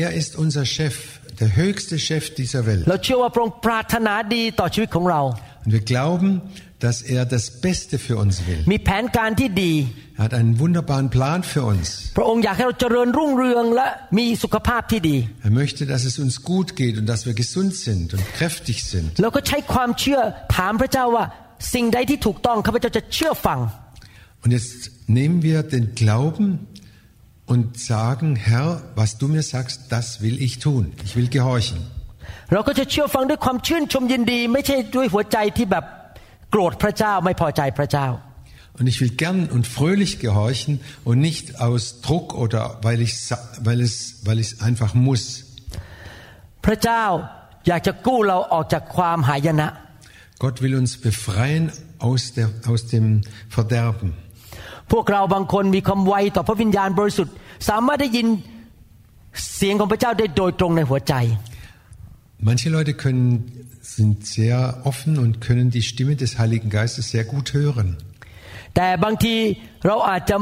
[0.00, 0.94] Er ist unser Chef,
[1.40, 2.84] der höchste Chef dieser Welt.
[2.88, 5.20] เราเชื่อว่าพระองค์ปรารถนาดีต่อชีวิตของเรา
[5.64, 6.28] Und wir glauben,
[6.84, 8.60] dass er das Beste für uns will.
[8.72, 9.72] มีแผนการที่ดี
[10.18, 11.86] Er hat einen wunderbaren Plan für uns.
[12.16, 15.16] พระองค์อยากให้เราเจริญรุ่งเรืองและมีสุขภาพที่ดี
[15.48, 19.10] Er möchte, dass es uns gut geht und dass wir gesund sind und kräftig sind.
[19.22, 20.20] เราก็ใช้ความเชื่อ
[20.56, 21.24] ถามพระเจ้าว่า
[21.74, 23.58] สิ่งใดที่ถูกต้องข้าพเจ้าจะเชื่อฟัง
[24.44, 24.80] Und jetzt
[25.18, 26.46] nehmen wir den Glauben
[27.52, 30.82] und sagen, Herr, was du mir sagst, das will ich tun.
[31.06, 31.78] Ich will gehorchen.
[32.52, 35.84] เราก็จะเชื่อฟังด้วยความชื่นชมยินดี ไม่ใช่ด้วยหัวใจที่แบบ
[36.51, 38.07] โกรธพระเจ้าไม่พอใจพระเจ้า
[38.79, 43.13] Und ich will gern und fröhlich gehorchen und nicht aus Druck oder weil ich
[43.67, 43.95] weil es
[44.27, 45.23] weil ich es einfach muss.
[46.65, 47.03] พระเจ้า
[47.67, 49.67] อยากจะกู้เราออกจากความหายนะ
[50.43, 51.63] Gott will uns befreien
[52.07, 53.05] aus der aus dem
[53.55, 54.09] Verderben.
[54.91, 57.33] พวกเราบางคนมีความไวต่อพระวิญญาณบริสุทธิ์
[57.69, 58.27] สามารถได้ยิน
[59.55, 61.13] เสียงของพระเจ้าได้โดยตรงในหัวใจ
[62.48, 63.28] Manche Leute können
[63.80, 67.88] sind sehr offen und können die Stimme des Heiligen Geistes sehr gut hören.
[68.74, 69.34] แต่บางที
[69.86, 70.36] เราอาจจะ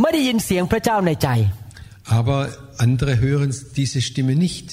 [0.00, 1.28] ไม่ได้ยินเสียงพระเจ้าในใจ
[2.18, 2.38] Aber
[2.84, 4.66] andere hören diese Stimme nicht.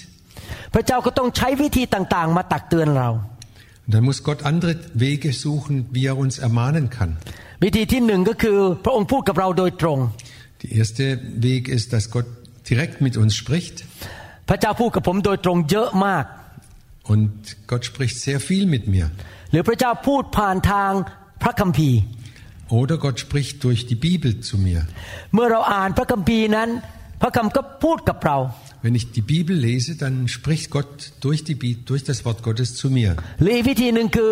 [0.74, 3.10] พระเจ้าก็ต้องใช้วิธีต่างๆ มาตักเตือนเรา
[3.84, 4.72] Und dann muss Gott andere
[5.06, 7.12] Wege suchen, wie er uns ermahnen kann.
[7.64, 10.00] วิธีที่หนึ่งก็คือพระองค์พูดกับเราโดยตรง
[10.62, 11.06] Der erste
[11.48, 12.28] Weg ist, dass Gott
[12.70, 13.76] direkt mit uns spricht.
[14.50, 16.26] พระเจ้าพูดกับผมโดยตรงเยอะมาก
[17.14, 17.30] Und
[17.72, 19.06] Gott spricht sehr viel mit mir.
[19.52, 20.92] หรือพระเจ้าพูดผ่านทาง
[21.44, 22.00] พระคัมภีร์
[22.80, 24.80] Oder Gott spricht durch die Bibel zu mir.
[25.34, 26.70] เมื่อเราอ่านพระคัมภีร์นั้น
[27.22, 28.38] พระคำก็พูดกับเรา
[28.86, 30.92] Wenn ich die Bibel lese, dann spricht Gott
[31.26, 33.12] durch, die, Bi- durch das Wort Gottes zu mir.
[33.42, 34.32] หรืออีกวิธีหนึ่งคือ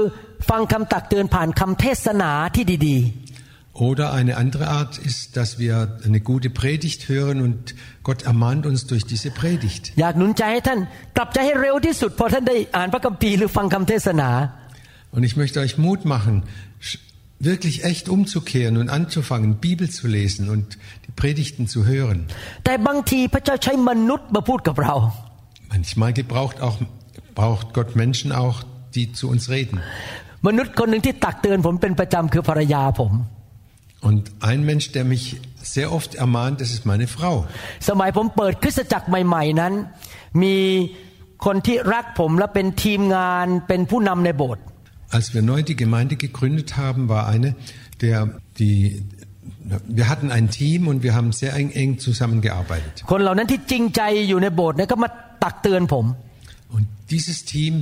[0.49, 2.97] ฟังคำตักเตือนผ่านคำเทศนาที่ดี
[3.89, 5.75] Oder eine andere Art ist, dass wir
[6.07, 7.75] eine gute Predigt hören und
[8.07, 9.83] Gott ermahnt uns durch diese Predigt.
[9.93, 10.79] ๆ อยากหนุนใจให้ท่าน
[11.17, 14.29] กลับใจให้เร็วที่สุดพอท่านได้อ่านพระคัมภีร์หรือฟังคำเทศนา
[15.15, 16.35] Und ich möchte euch Mut machen.
[16.87, 16.99] Sch-
[17.49, 20.67] wirklich echt umzukehren und anzufangen, Bibel zu lesen und
[21.05, 22.19] die Predigten zu hören.
[22.65, 24.95] แต่บางทีพระเจ้าใช้มนุษย์มาพูดกับเรา
[25.73, 26.77] Manchmal gebraucht, auch,
[27.39, 28.57] braucht Gott Menschen auch,
[28.95, 29.77] die zu uns reden.
[30.47, 33.11] มนุษย์คนหนึ่งที่ตักเตือนผมเป็นประจำคือภรรยาผม
[34.07, 35.23] Und ein Mensch, der mich
[35.75, 37.35] sehr oft ermahnt, das ist meine Frau.
[37.89, 39.73] สมัยผมเปิดคริสตจักรใหม่ ๆนั้น
[40.43, 40.57] มี
[41.45, 44.63] คนที่รักผมและเป็นทีมงานเป็นผู้นำในโบสถ์
[45.17, 47.49] Als wir neu die Gemeinde gegründet haben, war eine,
[48.03, 48.17] der
[48.59, 48.77] die
[49.99, 52.93] wir hatten ein Team und wir haben sehr eng, eng zusammengearbeitet.
[53.11, 55.09] คนเหล่านั้นที่จริงใจอยู่ในโบสถ์เนี่ยก็มา
[55.43, 56.05] ตักเตือนผม
[56.75, 57.73] Und dieses Team,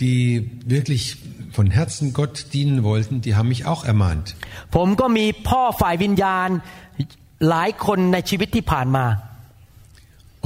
[0.00, 1.16] die wirklich
[1.52, 4.26] von Herzen Gott dienen wollten, die haben mich auch ermahnt.
[4.76, 6.48] ผมก็มีพ่อฝ่ายวิญญาณ
[7.48, 9.06] หลายคนในชีวิตที่ผ่านมา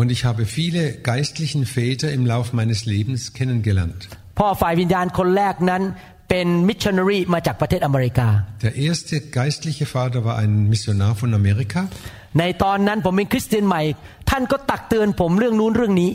[0.01, 4.01] Und ich habe viele geistlichen Väter im Lauf meines Lebens kennengelernt.
[4.39, 5.83] พ่อฝ่ายวิญญาณคนแรกนั้น
[6.29, 8.29] เป็นมิชชันนารีมาจากประเทศอเมริกา
[8.67, 11.81] Der erste geistliche Vater war ein Missionar von Amerika.
[12.39, 13.83] ในตอนนั้นผมเป็นคริสเตียนใหม่
[14.31, 16.11] ท่านก็ตักเตือนผมเรื่องนู้นเรื่องนี้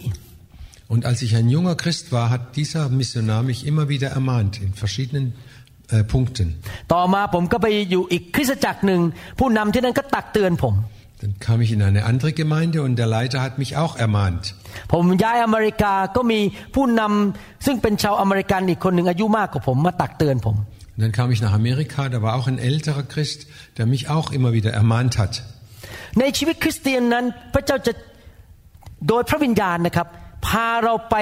[0.89, 4.73] Und als ich ein junger Christ war, hat dieser Missionar mich immer wieder ermahnt in
[4.73, 5.25] verschiedenen
[5.89, 6.47] äh, Punkten.
[6.93, 9.01] ต่อมาผมก็ไปอยู่อีกคริสตจักรหนึ่ง
[9.39, 10.75] ผู้นำที่นั่นก็ตักเตือนผม
[11.21, 14.43] Dann kam ich in eine andere Gemeinde und der Leiter hat mich auch ermahnt.
[14.93, 16.39] ผมย้ายอเมริกาก็มี
[16.75, 20.58] ผู้นำซึ่งเป็นชาวอเมริกันอีกคนหนึ่งอายุมากกว่าผมมาตักเตือนผม
[20.97, 23.39] Und dann kam ich nach Amerika, da war auch ein älterer Christ,
[23.77, 25.34] der mich auch immer wieder ermahnt hat.
[26.19, 27.93] ในชีวิตคริสเตียนนั้นพระเจ้าจะ
[29.08, 30.08] โดยพระวิญญาณนะครับ
[30.46, 31.16] พาเราไป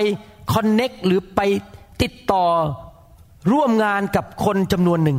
[0.52, 1.40] คอนเน็กหรือไป
[2.02, 2.46] ติดต่อ
[3.52, 5.18] ร่วมงานกับคนจำนวนหนึ่ง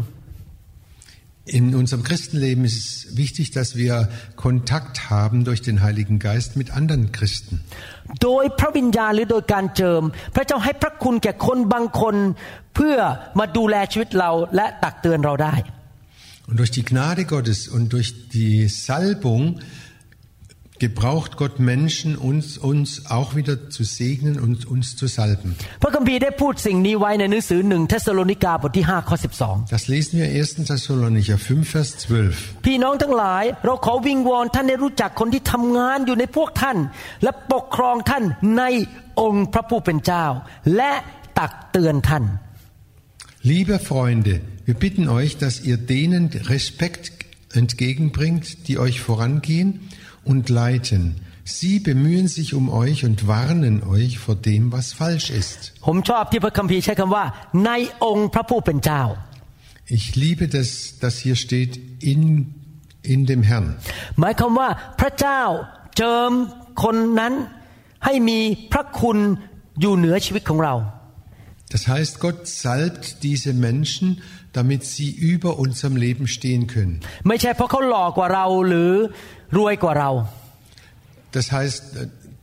[1.52, 6.70] In unserem Christenleben ist es wichtig, dass wir Kontakt haben durch den Heiligen Geist mit
[6.70, 7.64] anderen Christen.
[16.48, 19.60] Und durch die Gnade Gottes und durch die Salbung
[20.79, 25.49] gebraucht Gott Menschen, uns, uns auch wieder zu segnen und uns zu salben.
[25.83, 29.17] พระคัมภีร์ได้พูดสิ่งนี้ไว้ในหนังสือหนึ่งเทสโลนิกาบทที่5ข้อ
[29.75, 30.67] Das lesen wir 1.
[30.71, 32.33] Thessalonicher 5, Vers 12.
[32.33, 36.79] 12 พี่น้องทั้งหลาย เราขอวิงวอนท่านได้รู้จักคนที่ทำงานอยู่ในพวกท่าน
[37.23, 38.25] และปกครองท่าน
[38.59, 38.63] ใน
[39.21, 40.27] องค์พระผู้เป็นเจ้า
[40.77, 40.93] และ
[41.39, 42.25] ตักเตือนท่าน
[43.53, 44.35] Liebe Freunde,
[44.69, 46.23] wir bitten euch, dass ihr denen
[46.55, 47.05] Respekt
[47.61, 49.69] entgegenbringt, die euch vorangehen
[50.31, 51.03] und leiten.
[51.45, 55.59] Sie bemühen sich um euch und warnen euch vor dem, was falsch ist.
[55.87, 57.25] ผมชอบที่พระคัมภีร์ใช้คำว่า
[57.67, 57.71] ใน
[58.05, 59.03] องค์พระผู้เป็นเจ้า
[59.97, 60.69] Ich liebe das,
[61.03, 61.73] dass hier steht
[62.13, 62.21] in,
[63.13, 63.67] in dem Herrn.
[64.21, 64.69] หมายความว่า
[65.01, 65.43] พระเจ้า
[65.97, 66.33] เจิม
[66.83, 67.33] คนนั้น
[68.05, 68.39] ให้มี
[68.73, 69.19] พระคุณ
[69.81, 70.75] อยู่เหนือชีวิตของเรา
[71.75, 76.95] Das heißt, Gott salbt diese Menschen, damit sie über unserem Leben stehen können.
[77.29, 78.93] ไม่ใช่เพราะเขาหล่อกว่าเราหรือ
[79.59, 80.11] รวยกว่าเรา
[81.37, 81.81] Das heißt,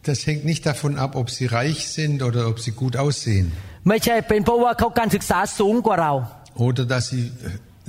[0.10, 3.48] das hängt nicht davon ab, ob sie reich sind oder ob sie gut aussehen
[3.90, 6.14] ไม่ใช่เป็นเพราะว่าเขาการศึกษาสูงกว่าเรา
[6.68, 7.24] oder dass sie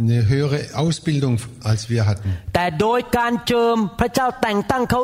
[0.02, 1.34] eine höhere Ausbildung
[1.70, 2.30] als wir hatten.
[2.54, 5.00] แต่โดยการเจิมพระเจ้าแต่งตั้งเขา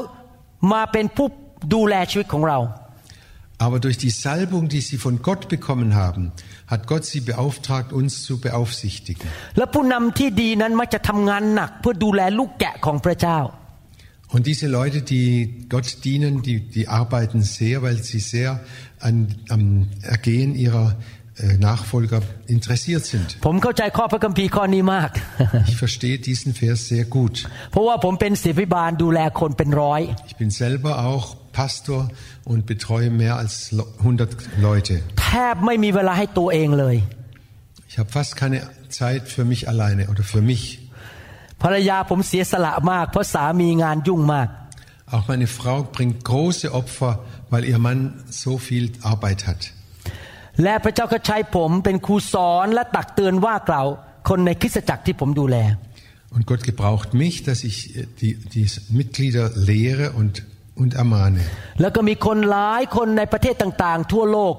[0.73, 1.27] มาเป็นผู้
[1.75, 2.59] ดูแลชีวิตของเรา
[3.67, 6.23] Aber durch die Salbung, die sie von Gott bekommen haben,
[6.69, 9.29] hat Gott sie beauftragt, uns zu beaufsichtigen.
[14.35, 18.61] Und diese Leute, die Gott dienen, die, die arbeiten sehr, weil sie sehr
[19.01, 19.17] an,
[19.49, 20.97] am Ergehen ihrer
[21.39, 23.29] äh, Nachfolger interessiert sind.
[23.47, 25.11] ผมเข้าใจข้อพระคัมภีร์ข้อนี้มาก
[25.71, 27.35] Ich verstehe diesen Vers sehr gut.
[27.73, 30.01] เพราะว่าผมเป็นศิษย์พิบาลดูแลคนเป็นร้อย
[30.31, 31.25] Ich bin selber auch
[31.59, 32.01] Pastor
[32.51, 34.95] und betreue mehr als 100 Leute.
[35.23, 36.97] แทบไม่มีเวลาให้ตัวเองเลย
[37.91, 38.59] Ich habe fast keine
[39.01, 40.63] Zeit für mich alleine oder für mich.
[41.64, 44.50] ภรรยาผมเสียสละมาก เพราะสามีงานยุ่งมาก
[45.16, 47.12] Auch meine Frau bringt große Opfer,
[47.52, 48.00] weil ihr Mann
[48.44, 49.62] so viel Arbeit hat.
[50.64, 53.88] และพระเจ้าก็ใช้ผมเป็นครูสอนและตักเตือนว่ากล่าว
[54.30, 55.58] คนในคริสตจักรที่ผมดูแล
[56.36, 57.76] Und Gott gebraucht mich, dass ich
[58.22, 58.66] die, die
[59.00, 60.34] Mitglieder lehre und,
[60.82, 61.42] und ermahne.
[61.82, 64.54] แล้วก็มีคนหลายคนในประเทศต่างๆ ทั่วโลก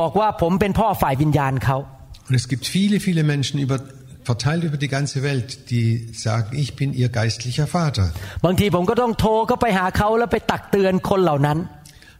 [0.00, 1.76] บอกว่าผมเป็นพ่อฝ่ายวิญญาณเขา
[2.28, 3.78] Und es gibt viele, viele Menschen über,
[4.30, 8.12] verteilt über die ganze Welt, die sagen, ich bin ihr geistlicher Vater.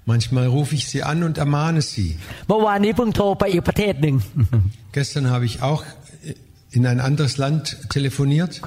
[0.06, 2.18] Manchmal rufe ich sie an und ermahne sie.
[4.92, 5.84] Gestern habe ich auch
[6.24, 6.34] äh,
[6.72, 8.60] in ein anderes Land telefoniert.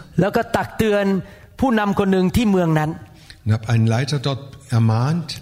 [3.44, 5.42] Und habe einen Leiter dort ermahnt.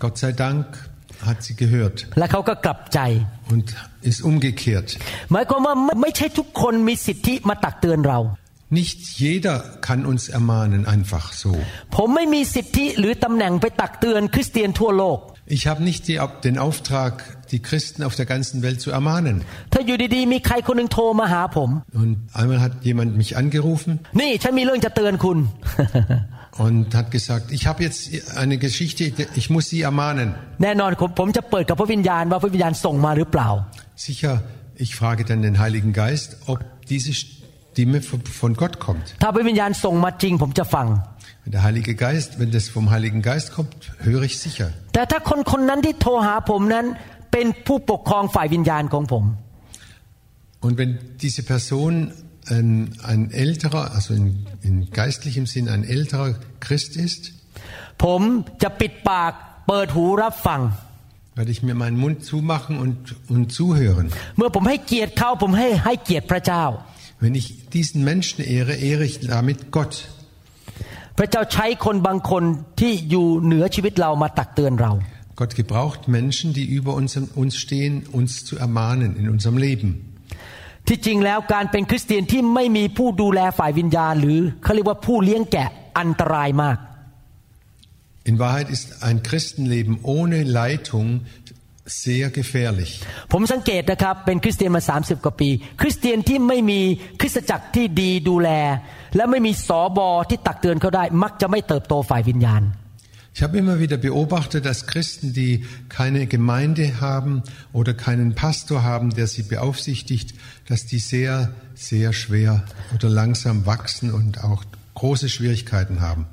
[0.00, 0.87] Gott sei Dank
[1.24, 2.08] hat sie gehört.
[3.50, 4.98] Und ist umgekehrt.
[8.70, 11.56] Nicht jeder kann uns ermahnen einfach so.
[15.46, 19.42] Ich habe nicht die, den Auftrag, die Christen auf der ganzen Welt zu ermahnen.
[21.94, 24.00] Und einmal hat jemand mich angerufen.
[26.57, 27.99] นี่ฉันมีเรื่องจะเตือนคุณ und hat gesagt, ich habe jetzt
[28.43, 29.01] eine Geschichte,
[29.41, 30.27] ich muss Sie ermahnen.
[30.63, 33.49] แน่นอนผมผมจะเปิดกับพระวิญญาณว่าพระวิญญาณส่งมาหรือเปล่า
[34.07, 34.33] Sicher,
[34.85, 36.57] ich frage dann den Heiligen Geist, ob
[36.91, 39.05] diese Stimme von von Gott kommt.
[39.23, 40.87] ถ้าพระวิญญาณส่งมาจริง ผมจะฟัง
[41.43, 43.73] Wenn der Heilige Geist, wenn das vom Heiligen Geist kommt,
[44.07, 44.67] höre ich sicher.
[44.93, 46.85] แต่ถ้าคนคนนั้นที่โทรหาผมนั้น
[47.31, 49.23] เป็นผู้ปกครองฝ่ายวิญญาณของผม
[50.65, 50.91] Und wenn
[51.23, 51.91] diese Person
[52.49, 57.33] ein, ein älterer, also in, in geistlichem Sinn ein älterer Christ ist,
[58.03, 58.21] ผม
[58.63, 59.33] จะปิดปาก
[59.67, 60.61] เปิดหูรับฟัง
[61.39, 62.97] werde ich mir meinen Mund zumachen und,
[63.33, 64.05] und zuhören.
[64.37, 66.63] เมื่อผมให้เกียรติเขาผมให้ให้เกียรติพระเจ้า
[67.23, 69.93] Wenn ich diesen Menschen ehre, ehre ich damit Gott.
[71.17, 72.43] พระเจ้าใช้คนบางคน
[72.79, 74.91] ที่อยู่เหนือชีวิตเรามาตักเตือนเรา
[75.41, 77.11] Gott gebraucht Menschen, die über uns,
[77.43, 79.89] uns stehen, uns zu ermahnen in unserem Leben.
[80.88, 86.78] ที่จริงแล้วการเป็นคริสเตียนที่ไม่มีผู้ดูแลฝ่ายวิญญาณ หรือเขาเรียกว่าผู้เลี้ยงแกะอันตรายมาก
[88.30, 91.08] In Wahrheit ist ein Christenleben ohne Leitung
[92.02, 92.92] sehr gefährlich.
[93.32, 95.48] ผมสังเกตนะครับเป็นคริสเตียนมา 30 กว่าปี
[95.80, 96.80] คริสเตียนที่ไม่มี
[97.20, 98.50] คริสตจักรที่ดีดูแล
[99.16, 102.62] และไม่มีสอบอที่ตักเตือนเขาได้ มักจะไม่เติบโตฝ่ายวิญญาณ
[103.34, 109.10] Ich habe immer wieder beobachtet, dass Christen, die keine Gemeinde haben oder keinen Pastor haben,
[109.10, 110.34] der sie beaufsichtigt,
[110.66, 112.64] dass die sehr, sehr schwer
[112.94, 114.64] oder langsam wachsen und auch
[114.94, 116.26] große Schwierigkeiten haben.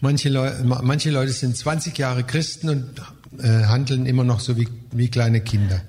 [0.00, 2.84] Manche, Leu manche Leute sind 20 Jahre Christen und
[3.38, 5.80] äh, handeln immer noch so wie, wie kleine Kinder.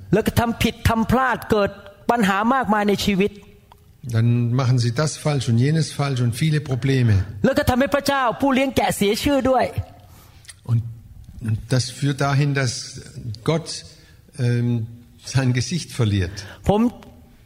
[4.17, 7.15] Dann machen sie das falsch und jenes falsch und viele Probleme.
[7.45, 9.65] แล้วก็ทำให้พระเจ้าผู้เลี้ยงแกะเสียชื่อด้วย
[10.71, 10.81] Und
[11.49, 12.73] und das führt dahin, dass
[13.51, 13.69] Gott
[14.47, 14.69] ähm,
[15.35, 16.35] sein Gesicht verliert.
[16.69, 16.81] ผม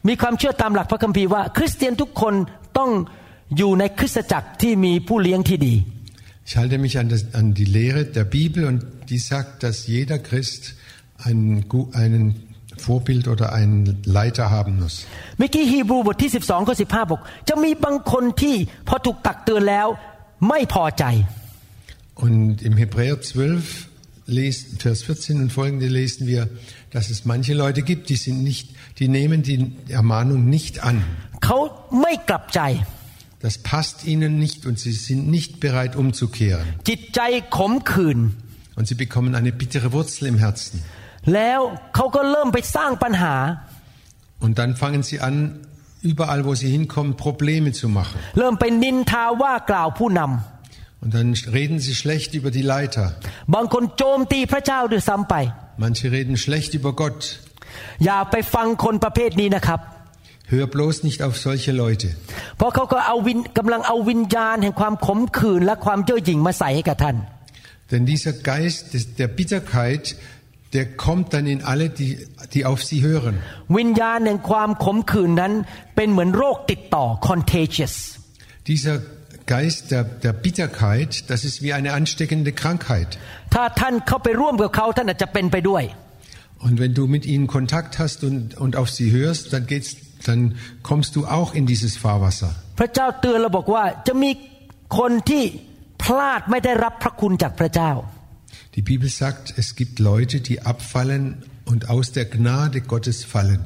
[0.08, 2.34] มีความเชื่อตามหลักพระคัมภีร์ว่า คริสเตียนทุกคน
[2.78, 2.90] ต้อง
[3.56, 5.74] อยู่ในคริสตจักรที่มีผู้เลี้ยงที่ดี
[6.48, 8.78] Ich halte mich an, das, an die Lehre der Bibel und
[9.10, 10.62] die sagt, dass jeder Christ
[11.28, 12.24] einen, gu- einen
[12.86, 14.94] Vorbild oder einen Leiter haben muss.
[15.38, 18.56] เมื่อกี้ฮีบรูบทที่ 12ข้อ15บอกจะมีบางคนที่
[18.88, 19.88] พอถูกตักเตือนแล้ว
[20.48, 21.04] ไม่พอใจ
[22.26, 23.88] Und im Hebräer 12,
[24.26, 26.48] lesen, Vers 14 und folgende lesen wir,
[26.90, 30.96] dass es manche Leute gibt, die, sind nicht, die nehmen die Ermahnung nicht an.
[31.44, 31.58] เขา
[32.00, 32.60] ไม่กลับใจ
[33.46, 36.66] Das passt ihnen nicht und sie sind nicht bereit umzukehren.
[36.88, 37.20] จิตใจ
[37.56, 38.18] ขมขื่น
[38.76, 40.76] Und sie bekommen eine bittere Wurzel im Herzen.
[44.39, 45.59] Und dann fangen sie an,
[46.01, 48.19] überall wo sie hinkommen, Probleme zu machen.
[51.01, 53.15] Und dann reden sie schlecht über die Leiter.
[55.77, 57.39] Manche reden schlecht über Gott.
[60.47, 62.15] Hör bloß nicht auf solche Leute.
[67.89, 70.15] Denn dieser Geist der Bitterkeit
[70.76, 72.18] der kommt dann in alle, die,
[72.52, 73.34] die auf sie hören.
[73.76, 75.52] วิญญาณแห่งความขมขื่นนั้น
[75.96, 77.94] เป็นเหมือนโรคติดต่อ contagious
[78.70, 78.96] Dieser
[79.54, 83.10] Geist der, der Bitterkeit, das ist wie eine ansteckende Krankheit.
[83.54, 85.84] ถ้าท่านเข้าไปร่วมกับเขาท่านอาจจะเป็นไปด้วย
[86.66, 89.90] Und wenn du mit ihnen Kontakt hast und, und auf sie hörst, dann, geht's,
[90.28, 90.40] dann
[90.88, 92.50] kommst du auch in dieses Fahrwasser.
[92.78, 94.30] พระเจ้าเตือนเราบอกว่าจะมี
[94.98, 95.42] คนที่
[96.02, 97.92] พลาดไม่ได้รับพระคุณจากพระเจ้า
[98.76, 101.24] Die Bibel sagt, es gibt Leute, die abfallen
[101.70, 103.60] und aus der Gnade Gottes fallen.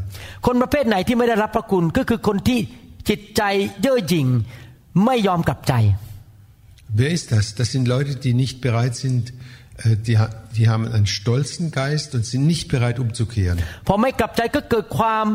[0.47, 2.61] คนประเภทไหนที่ไม่ได้รับพระคุณก็คือคนที่
[3.09, 3.43] จิตใจ
[3.83, 4.27] เย่อหยิ่ง
[5.05, 5.75] ไม่ยอมกลับใจ
[7.01, 7.45] Wer ist das?
[7.61, 9.23] Das sind Leute, die nicht bereit sind,
[9.85, 13.57] äh, die, ha- die haben einen stolzen Geist und sind nicht bereit umzukehren.
[13.89, 15.27] พอไม่กลับใจก็เกิดความ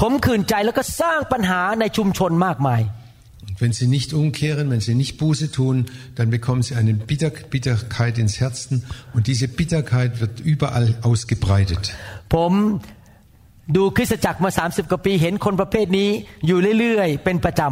[0.00, 2.90] ขมขื่นใจแล้วก็สร้างปัญหาในชุมชนมากมาย Und
[3.58, 8.18] wenn sie nicht umkehren, wenn sie nicht Buße tun, dann bekommen sie eine Bitter Bitterkeit
[8.18, 11.82] ins Herzen und diese Bitterkeit wird überall ausgebreitet.
[12.34, 12.52] ผม
[13.76, 16.08] ดูคริสตจักรมา 30 กว่าปีเห็นคนประเภทนี้
[16.46, 17.62] อยู่เรื่อยๆ เป็นประจ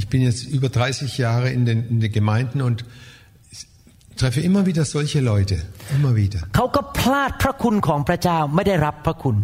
[0.00, 2.84] Ich bin jetzt über 30 Jahre in den, in den Gemeinden und
[4.16, 5.56] treffe immer wieder solche Leute,
[5.96, 6.40] immer wieder.
[6.48, 9.36] ำเขาก็พลาดพระคุณของพระเจ้าไม่ได้รับพระคุณ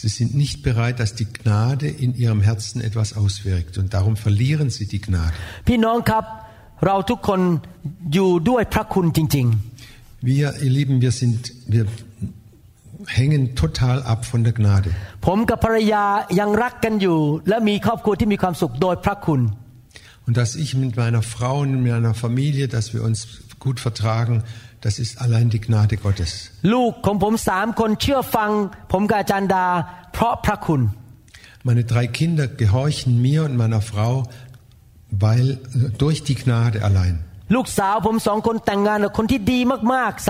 [0.00, 4.68] Sie sind nicht bereit, dass die Gnade in ihrem Herzen etwas auswirkt und darum verlieren
[4.76, 5.34] sie die Gnade.
[5.68, 6.24] พี่น้องครับ
[6.86, 7.40] เราทุกคน
[8.14, 9.48] อยู่ด้วยพระคุณจริง
[10.34, 11.40] Wir, ihr Lieben, wir sind,
[11.74, 11.84] wir
[13.18, 14.90] hängen total ab von der Gnade.
[15.08, 16.04] ๆ ผมกับภรรยา
[16.40, 19.40] ยังรักกันอยู่ และมีครอบครัวที่มีความสุขโดยพระคุณ
[20.29, 24.43] Und dass ich mit meiner Frau und meiner Familie, dass wir uns gut vertragen,
[24.79, 26.51] das ist allein die Gnade Gottes.
[31.63, 34.29] Meine drei Kinder gehorchen mir und meiner Frau,
[35.09, 35.57] weil
[35.97, 37.15] durch die Gnade allein.
[37.55, 39.59] ลูกสาวผมสองคนแต่งงานกับคนที่ดี
[39.93, 40.27] มากๆ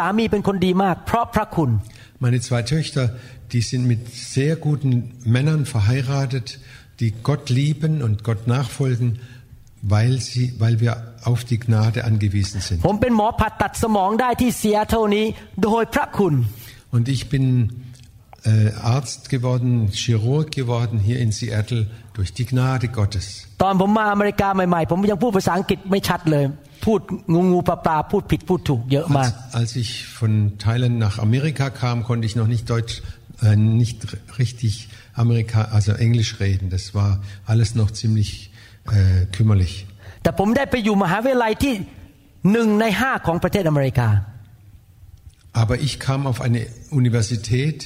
[2.25, 3.03] Meine zwei Töchter,
[3.51, 4.01] die sind mit
[4.35, 4.89] sehr guten
[5.35, 6.47] Männern verheiratet,
[7.01, 9.19] die Gott lieben und Gott nachfolgen
[9.94, 10.92] weil, sie, weil wir
[11.30, 12.78] auf die Gnade angewiesen sind.
[12.86, 15.24] ผมเป็นหมอผ่าตัดสมองได้ที่เซียเท่านี้
[15.64, 16.34] โดยพระคุณ
[16.96, 17.44] Und ich bin
[18.52, 21.82] äh, Arzt geworden, Chirurg geworden hier in Seattle
[22.16, 23.26] durch die Gnade Gottes.
[23.62, 26.44] ตอนผมมาอเมริกาใหม่ๆ ผมยังพูดภาษาอังกฤษไม่ชัดเลย
[26.84, 27.00] พูด
[27.32, 30.32] งูงูปลาปลาพูดผิดพูดถูกเยอะมาก Als, als ich von
[30.66, 32.94] Thailand nach Amerika kam, konnte ich noch nicht Deutsch,
[33.46, 34.72] äh, nicht r- richtig
[35.22, 36.66] Amerika, also Englisch reden.
[36.76, 37.10] Das war
[37.52, 38.30] alles noch ziemlich
[38.94, 39.74] äh, kümmerlich.
[40.22, 41.74] แต่ผมได้ไปอยู่มหาวิทยาลัยที่
[42.52, 44.08] หนึ่งในห้าของประเทศอเมริกา
[45.62, 46.62] Aber ich kam auf eine
[47.00, 47.78] Universität,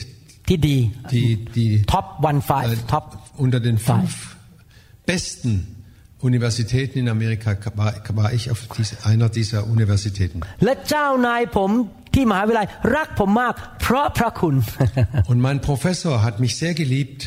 [0.48, 0.78] ที่ดี
[1.12, 3.04] die, die ท็อปวันไฟ äh, ท็อป
[3.44, 4.10] unter den fünf
[5.10, 5.52] besten
[6.30, 10.38] Universitäten in Amerika war, war ich auf diese, einer dieser Universitäten.
[10.64, 11.70] และเจ้านายผม
[12.14, 14.54] ที่มหาวิทยาลัยรักผมมาก เพราะพระคุณ
[15.30, 17.20] Und mein Professor hat mich sehr geliebt,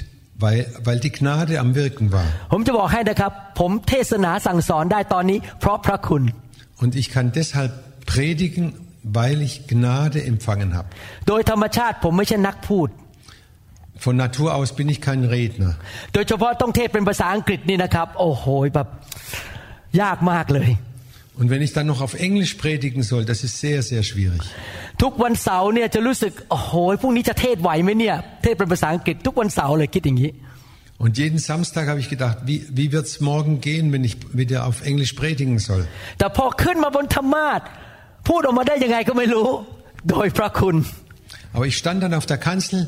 [0.43, 2.27] weil, weil die Gnade am Wirken war.
[2.51, 6.23] ผมจะบอกให้นะครับ ผมเทศนาสั่งสอนได้ตอนนี้ เพราะพระคุณ
[6.83, 7.71] Und ich kann deshalb
[8.11, 8.65] predigen,
[9.19, 10.87] weil ich Gnade empfangen habe.
[11.27, 12.89] โดยธรรมชาติผมไม่ใช่นักพูด
[14.05, 15.73] Von Natur aus bin ich kein Redner.
[16.13, 18.87] โดยเฉพาะต้องเทศเป็นภาษาอังกฤษนี่นะครับ โอ้โหแบบ
[20.01, 20.69] ยากมากเลย
[21.39, 24.41] Und wenn ich dann noch auf Englisch predigen soll, das ist sehr, sehr schwierig.
[25.01, 30.31] ทุกวันเสาร์เนี่ยจะรู้สึกโอ้โหพรุ่งนี้จะเทศไหวไหมเนี่ย เทศเป็นภาษาอังกฤษ ทุกวันเสาร์เลยคิดอย่างนี้
[31.03, 34.67] Und jeden Samstag habe ich gedacht, wie, wie wird es morgen gehen, wenn ich wieder
[34.69, 35.83] auf Englisch predigen soll?
[36.19, 37.61] แต่พอขึ้นมาบนธรรมาส
[38.27, 39.49] พูดออกมาได้ยังไงก็ไม่รู้
[40.09, 40.75] โดยพระคุณ
[41.55, 42.79] Aber ich stand dann auf der Kanzel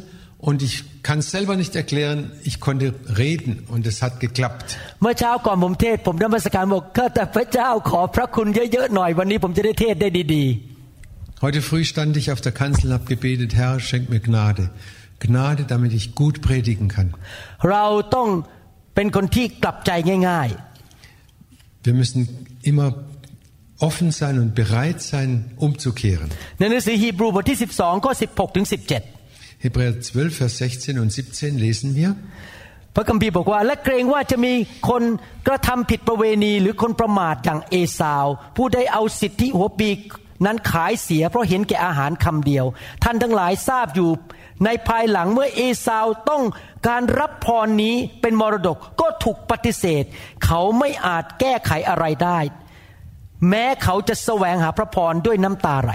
[0.47, 0.75] und ich
[1.07, 4.67] kann es selber nicht erklären, ich konnte reden und es hat geklappt.
[5.01, 10.45] เมื่อเช้าก่อนผมเทศ ผมนมัสการบอกข้าแต่พระเจ้าขอพระคุณเยอะๆหน่อยวันนี้ผมจะได้เทศได้ดี
[11.45, 14.63] Heute früh stand ich auf der Kanzel und habe gebetet, Herr, schenk mir Gnade.
[15.25, 17.09] Gnade, damit ich gut predigen kann.
[17.39, 18.27] ๆ เราต้อง
[18.95, 19.91] เป็นคนที่กลับใจ
[20.29, 20.49] ง่าย
[21.87, 22.19] Wir müssen
[22.69, 22.87] immer
[23.87, 25.29] offen sein und bereit sein,
[25.65, 26.29] umzukehren.
[26.45, 29.16] ๆ ในหนังสือฮีบรูบทที่ 12ข้อ16ถึง17
[29.60, 32.10] Hebräer 12, Vers 16 und 17 lesen wir.
[32.94, 34.52] พระคัมภีร์บอกว่าและเกรงว่าจะมี
[34.88, 35.02] คน
[35.46, 39.98] กระทำผิดประเวณีหรือคนประมาทอย่างเอสาว ผู้ได้เอาสิทธิหัวปีก
[40.46, 42.64] นั้นขายเสียเพราะเห็นแก่อาหารคำเดียว
[43.04, 44.10] ท่านทั้งหลายทราบอยู่
[44.64, 46.42] ในภายหลังเมื่อเอสาวต้อง
[46.88, 50.04] การรับพรนี้เป็นมรดกก็ถูกปฏิเสธ
[50.44, 52.38] เขาไม่อาจแก้ไขอะไรได้
[53.48, 55.92] แม้เขาจะแสวงหาพระพรด้วยน้ำตาไหล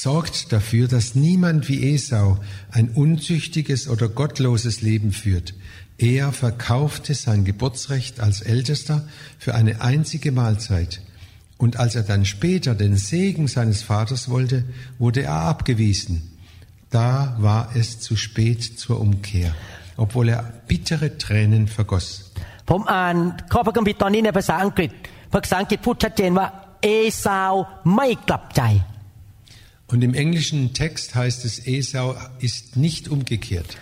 [0.00, 2.38] Sorgt dafür, dass niemand wie Esau
[2.70, 5.54] ein unzüchtiges oder gottloses Leben führt.
[5.98, 11.00] Er verkaufte sein Geburtsrecht als Ältester für eine einzige Mahlzeit.
[11.56, 14.64] Und als er dann später den Segen seines Vaters wollte,
[14.98, 16.30] wurde er abgewiesen.
[16.90, 19.54] Da war es zu spät zur Umkehr,
[19.96, 22.32] obwohl er bittere Tränen vergoss.
[22.66, 22.74] ผ
[29.88, 33.76] und im englischen Text heißt es, Esau ist nicht umgekehrt.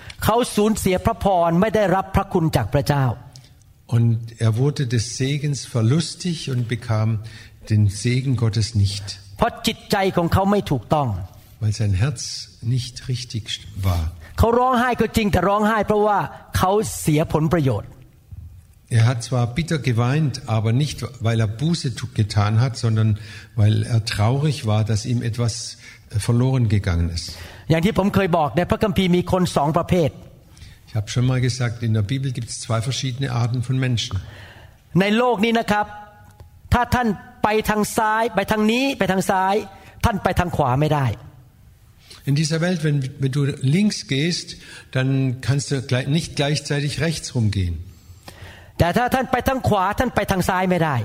[3.86, 7.20] Und er wurde des Segens verlustig und bekam
[7.70, 9.18] den Segen Gottes nicht.
[11.60, 14.12] Weil sein Herz nicht richtig war.
[18.88, 23.18] Er hat zwar bitter geweint, aber nicht weil er Buße getan hat, sondern
[23.56, 25.78] weil er traurig war, dass ihm etwas
[26.27, 27.25] verloren gegangen ist.
[27.69, 30.09] อย่างที่ผมเคยบอกในพระคัมภีร์มีคนสองประเภท
[30.89, 34.13] Ich habe schon mal gesagt, in der Bibel gibt es zwei verschiedene Arten von Menschen.
[35.01, 35.85] ในโลกนี้นะครับ
[36.73, 37.07] ถ้าท่าน
[37.43, 39.55] ไปทางซ้าย ไปทางนี้ไปทางซ้าย
[40.05, 41.07] ท่านไปทางขวาไม่ได้
[42.29, 43.41] In dieser Welt, wenn, wenn du
[43.77, 44.47] links gehst,
[44.91, 45.09] dann
[45.41, 47.75] kannst du gleich, nicht gleichzeitig rechts rumgehen.
[48.79, 50.95] แต่ถ้าท่านไปทางขวาท่านไปทางซ้ายไม่ได้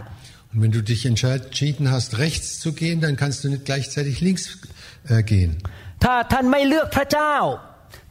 [0.53, 4.59] Und wenn du dich entschieden hast, rechts zu gehen, dann kannst du nicht gleichzeitig links
[5.09, 5.53] äh, gehen.
[6.05, 7.35] ถ้าท่านไม่เลือกพระเจ้า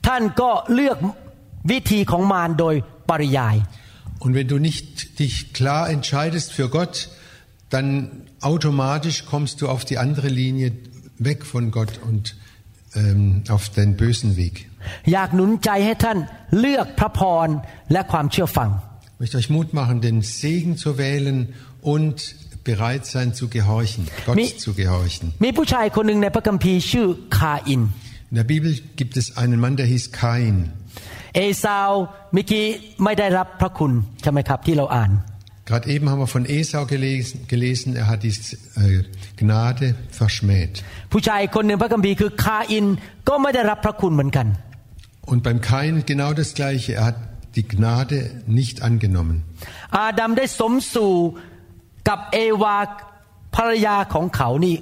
[0.08, 0.98] ท่านก็เลือก
[1.72, 2.76] วิธีของมารโดย
[3.10, 3.56] ปริยาย
[4.24, 6.96] Und wenn du nicht dich klar entscheidest für Gott,
[7.74, 7.88] dann
[8.52, 10.68] automatisch kommst du auf die andere Linie
[11.30, 12.36] weg von Gott und
[12.96, 14.56] ähm, auf den bösen Weg.
[15.14, 16.18] อยากหนุนใจให้ท่าน
[16.60, 17.48] เลือกพระพร
[17.92, 18.70] และความเชื่อฟัง
[19.14, 21.38] Ich möchte euch Mut machen, den Segen zu wählen
[21.94, 22.18] und
[22.70, 25.26] bereit sein zu gehorchen, Gott Mi- zu gehorchen.
[25.46, 27.08] มีผู้ชายคนหนึ่งในพระคัมภีร์ชื่อ
[27.38, 27.82] คาอิน
[28.32, 30.56] In der Bibel gibt es einen Mann, der hieß Kain.
[31.36, 31.92] เอซาว
[32.34, 32.66] เมื่อกี้
[33.04, 33.92] ไม่ได้รับพระคุณ
[34.22, 35.12] ใช่ไหมครับที่เราอ่าน
[35.70, 38.34] Gerade eben haben wir von Esau gelesen, gelesen er hat die
[38.84, 39.04] äh,
[39.42, 39.86] Gnade
[40.20, 40.74] verschmäht.
[41.14, 42.86] ผู้ชายคนหนึ่งพระคัมภีร์คือคาอิน
[43.30, 44.48] ก็ไม่ได้รับพระคุณเหมือนกัน
[45.32, 46.90] Und beim Kain genau das Gleiche.
[47.00, 47.18] Er hat
[47.58, 48.18] die Gnade
[48.60, 49.36] nicht angenommen.
[49.98, 51.14] อาดัมได้สมสู่
[52.08, 52.78] กับเอวา
[53.56, 54.76] ภรรยาของเขานี่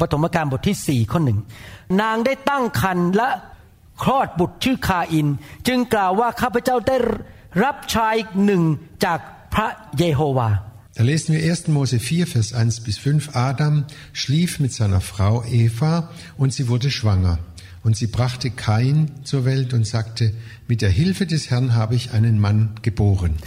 [0.00, 1.38] ปฐมกาลบทที่สี่ข้อหนึ่ง
[2.00, 3.28] นางได้ตั้งครรภ์และ
[4.02, 5.28] คลอดบุตรชื่อคาอิน
[5.66, 6.96] จึงกล่าวว่าข้าพเจ้าได้
[7.64, 8.62] รับชายหนึ่ง
[9.04, 9.18] จาก
[9.54, 9.68] พระ
[9.98, 10.50] เยโฮวา
[10.94, 11.68] Da lesen wir 1.
[11.68, 13.34] Mose 4, Vers 1 bis 5.
[13.34, 17.38] Adam schlief mit seiner Frau Eva und sie wurde schwanger.
[17.82, 20.34] Und sie brachte Kain zur Welt und sagte,
[20.68, 23.38] mit der Hilfe des Herrn habe ich einen Mann geboren.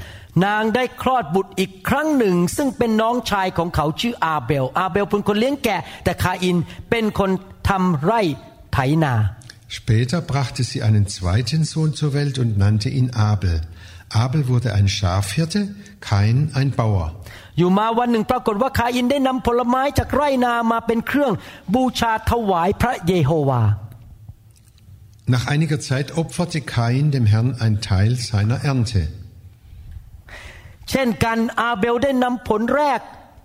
[0.44, 6.56] นางได้คลอดบุตรอีกครั้งหนึ่ง ซึ่งเป็นน้องชายของเขาชื่ออาเบล อาเบลเป็นคนเลี้ยงแกะ แต่คาอิน
[6.90, 7.30] เป็นคน
[7.68, 8.20] ทำไร่
[8.72, 9.14] ไถนา
[9.78, 13.60] Später brachte sie einen zweiten Sohn zur Welt und nannte ihn Abel.
[14.24, 15.60] Abel wurde ein Schafhirte,
[16.00, 17.06] Kain ein Bauer.
[17.58, 21.32] อยู่มาวันหนึ่งปรากฏว่าคาอินได้นำผลไม้จากไร่นามาเป็นเครื่อง
[21.74, 23.62] บูชาถวายพระเยโฮวา
[25.34, 29.02] Nach einiger Zeit opferte Kain dem Herrn ein Teil seiner Ernte.
[30.89, 32.99] เช่นกันอาเบลได้นำผลแรก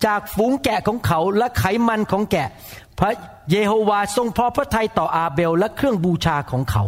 [0.07, 2.49] จากฝูงแกะของเขาและไขมันของแกะ
[2.99, 3.13] พระ
[3.51, 6.85] เยโฮวาทรงพอพระทัยต่ออาเบลและเครื่องบูชาของเขา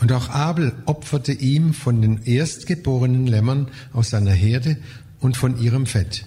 [0.00, 4.76] Und auch Abel opferte ihm von den erstgeborenen Lämmern aus seiner Herde
[5.20, 6.26] und von ihrem Fett.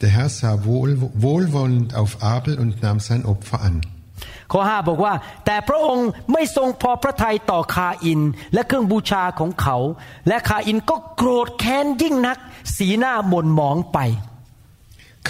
[0.00, 3.80] Der Herr sah wohl, wohlwollend auf Abel und nahm sein Opfer an.
[4.51, 5.13] ข้อห้าบอกว่า
[5.45, 8.21] แต่พระองค์ไม่ทรงพอพระทัยต่อคาอิน
[8.53, 9.77] และเครื่องบูชาของเขา
[10.27, 12.37] และคาอินก็โกรธแค้นยิ่งนัก
[12.77, 13.99] สีหน้าหม่นหมองไป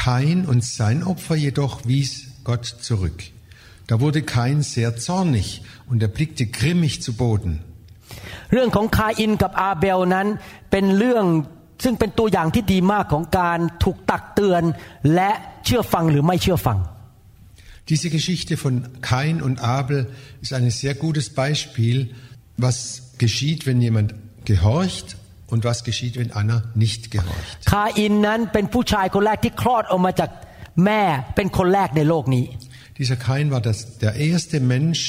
[0.05, 2.11] Kain und sein Opfer jedoch wies
[2.43, 3.19] Gott zurück.
[3.87, 5.47] Da wurde Kain sehr zornig
[5.89, 7.53] und er blickte grimmig zu Boden.
[8.51, 10.27] เรื่องของคาอินกับอาเบลนั้น
[10.71, 11.25] เป็นเรื่อง
[11.83, 14.63] ซึ่งเป็นตัวอย่างที่ดีมากของการถูกตักเตือน
[15.15, 15.31] และ
[15.65, 16.77] เชื่อฟังหรือไม่เชื่อฟัง
[17.90, 19.98] Diese Geschichte von Kain und Abel
[20.42, 22.14] ist ein sehr gutes Beispiel,
[22.56, 22.76] was
[23.18, 25.16] geschieht, wenn jemand gehorcht
[25.48, 27.56] und was geschieht, wenn einer nicht gehorcht.
[27.70, 30.30] คาอินนั้นเป็นผู้ชายคนแรกที่คลอดออกมาจาก
[30.84, 31.02] แม่
[31.36, 32.44] เป็นคนแรกในโลกนี้
[32.98, 35.02] Dieser Kain war das, der erste Mensch,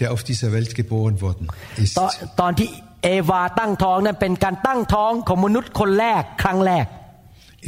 [0.00, 1.44] der auf dieser Welt geboren worden
[1.84, 1.94] ist.
[1.98, 2.68] ตอนตอนที่
[3.04, 6.86] เอวาตั้งท้องนั้นเป็นการตั้งท้องของมนุษย์คนแรกครั้งแรก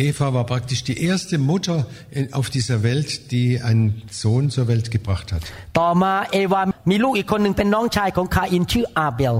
[0.08, 1.76] Eva war praktisch die erste Mutter
[2.18, 5.42] in- auf dieser Welt, die einen Sohn zur Welt gebracht hat.
[5.80, 6.60] ต่อมาเอวา
[6.90, 9.36] มีลูกอีกคนหนึ่งเป็นน้องชายของคาอินชื่ออาเบล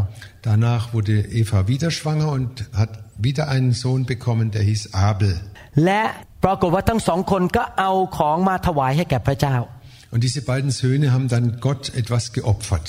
[0.51, 2.91] Danach wurde Eva wieder schwanger und hat
[3.27, 5.33] wieder einen Sohn bekommen, der hieß Abel.
[5.85, 6.03] และ
[6.45, 9.57] ปรากฏว่าทั้งสองคนก็เอาของมาถวายให้แก่พระเจ้า
[10.13, 12.87] Und diese beiden Söhne haben dann Gott etwas geopfert.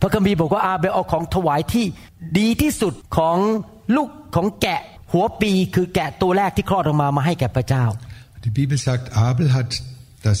[0.00, 1.86] พระคัมภีร์บอกว่าอาเบลเอาของถวายที่
[2.38, 3.38] ดีที่สุดของ
[3.96, 4.80] ลูกของแกะ
[5.12, 7.84] หัวปีคือแกะตัวแรกที่คลอดออกมามาให้แก่พระเจ้า
[8.46, 9.70] Die Bibel sagt, Abel hat
[10.28, 10.38] das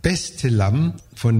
[0.00, 1.34] beste Lamm von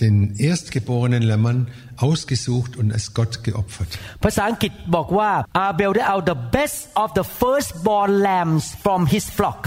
[0.00, 3.90] den erstgeborenen Lämmern ausgesucht und es Gott geopfert.
[4.24, 9.60] ภาษาอังกฤษบอกว่าอาเบลได้เอา the best of the firstborn lambs from his flock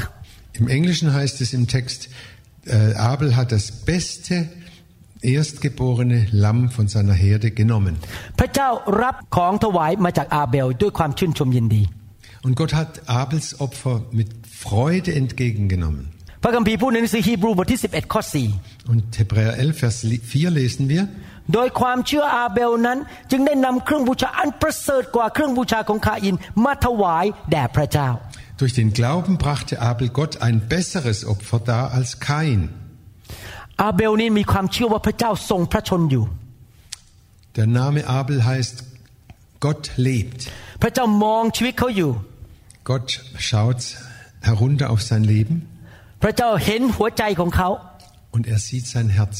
[0.61, 1.99] Im Englischen heißt es im Text,
[2.65, 4.35] äh, Abel hat das beste
[5.21, 7.95] erstgeborene Lamm von seiner Herde genommen.
[8.39, 8.69] พระเจ้า
[9.01, 11.83] รับของถวายมาจากอาเบลด้วยความชื่นชมยินดี
[12.45, 14.29] Und Gott hat Abels Opfer mit
[14.63, 16.03] Freude entgegengenommen.
[16.43, 18.21] พระคัมภีร์พูดในหนังสือฮีบรูบทที่ 11 ข้อ
[18.91, 19.97] Und Hebräer 11, Vers
[20.31, 22.97] 4 lesen wir, 4 โดยความเชื่ออาเบลนั้น
[23.31, 28.09] จึงได้นำเครื่องบูชาอันประเสริฐกว่าเครื่องบูชาของคาอินมาถวายแด่พระเจ้า
[28.59, 32.61] durch den Glauben brachte Abel Gott ein besseres Opfer dar als Kain.
[33.83, 36.25] อาเบลนี่มีความเชื่อว่าพระเจ้าทรงพระชนอยู่
[37.57, 38.75] Der Name Abel heißt
[39.65, 40.39] Gott lebt.
[40.81, 42.11] พระเจ้ามองชีวิตเขาอยู่
[42.89, 43.07] Gott
[43.47, 43.81] schaut
[44.49, 45.55] herunter auf sein Leben
[46.23, 47.69] พระเจ้าเห็นหัวใจของเขา
[48.35, 49.37] und er sieht sein Herz.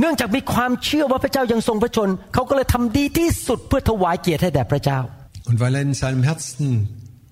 [0.00, 5.00] เนื่องจากมีความเชื่อว่าพระเจ้ายังทรงพระชน เขาก็เลยทำดีที่สุดเพื่อถวายเกียรติให้แด่พระเจ้า
[5.48, 6.68] Und weil er in seinem Herzen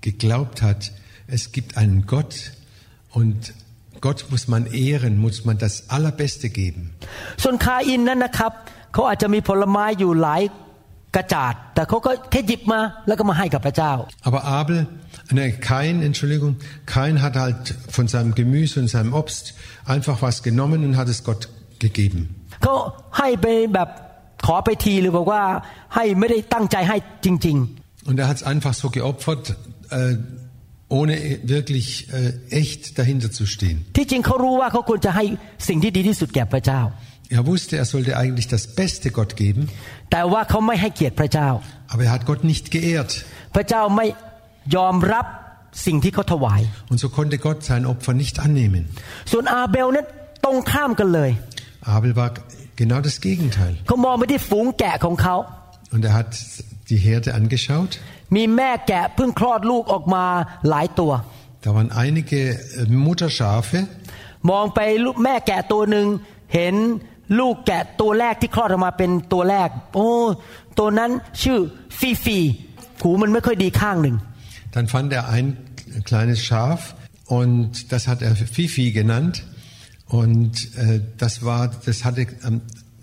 [0.08, 0.80] geglaubt hat,
[1.36, 2.34] es gibt einen Gott
[3.18, 3.38] und
[4.06, 6.82] Gott muss man ehren, muss man das Allerbeste geben.
[7.42, 8.52] ส่วนคาอินนั้นนะครับ
[8.92, 10.42] เขาอาจจะมีผลไม้อยู่หลาย
[14.23, 14.87] aber Abel,
[15.31, 19.53] nein, kein, Entschuldigung, kein hat halt von seinem Gemüse und seinem Obst
[19.85, 21.49] einfach was genommen und hat es Gott
[21.79, 22.35] gegeben.
[28.05, 29.55] Und er hat es einfach so geopfert,
[29.89, 30.15] äh,
[30.89, 33.85] ohne wirklich äh, echt dahinter zu stehen.
[37.26, 39.62] ๆ ที่จริงเขารู้ว่าเขาควรจะให้สิ่งที่ดีที่สุดแก่พระเจ้า Er wusste, er sollte eigentlich das Beste Gott geben,
[40.12, 41.48] แต่ว่าเขาไม่ให้เกียรติพระเจ้า
[41.92, 43.12] aber er hat Gott nicht geehrt.
[43.54, 44.06] พระเจ้าไม่
[44.76, 45.26] ยอมรับ
[45.86, 46.60] สิ่งที่เขาถวาย
[46.92, 48.82] Und so konnte Gott sein Opfer nicht annehmen.
[49.32, 50.06] ส่วนอาเบลนั้น
[50.44, 51.30] ตรงข้ามกันเลย
[51.96, 52.30] Abel war
[52.80, 53.74] genau das Gegenteil.
[53.86, 55.36] เขามองไปที่ฝูงแกะของเขา
[55.94, 56.30] Und er hat
[56.90, 57.90] die Herde angeschaut.
[58.36, 60.24] มีแม่แกะเพิ่งคลอดลูกออกมา
[60.68, 61.12] หลายตัว
[61.64, 63.78] Da waren einige äh, Mutterschafe
[64.50, 66.06] มองไปลูกแม่แกะตัวหนึ่ง
[66.54, 66.74] เห็น
[67.39, 70.09] ลูกแกะตัวแรกที่คลอดออกมาเป็นตัวแรก โอ้
[70.79, 71.11] ตัวนั้น
[71.43, 71.59] ชื่อ
[71.99, 72.39] ฟีฟี
[73.01, 74.15] หูมันไม่ค่อยดีข้างหนึ่ง
[74.75, 75.47] Dann fand er ein
[76.09, 76.79] kleines Schaf
[77.27, 79.43] und das hat er Fifi genannt.
[80.07, 82.61] Und äh, das war, das hatte, ähm,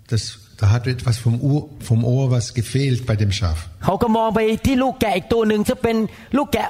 [0.08, 3.58] das, da hatte etwas vom, Ohr, vom Ohr was gefehlt bei dem Schaf.
[3.84, 5.96] เขาก็มองไปที่ลูกแกะอีกตัวหนึ่งจะเป็น
[6.36, 6.68] ลูกแกะ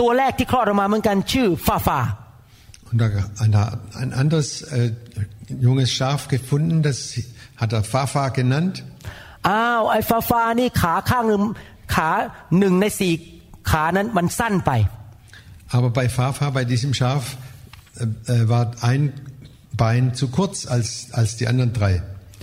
[0.00, 2.00] ตัวแรกที่คลอดออกมาเหมือนกันชื่อฟาฟา
[2.91, 3.05] Und da
[3.39, 4.91] hat er ein anderes äh,
[5.59, 6.97] junges Schaf gefunden, das
[7.57, 8.83] hat er Fafa genannt.
[9.49, 11.43] อ้าวไอ้ฟาฟานี่ขาข้างหนึ่ง
[11.95, 12.09] ขา
[12.59, 13.13] หนึ่งในสี่
[13.69, 14.71] ขานั้นมันสั้นไป
[15.75, 17.23] Aber bei Fafa, bei diesem Schaf,
[17.99, 19.01] äh, äh, war ein
[19.81, 21.93] Bein zu kurz als, als die anderen drei,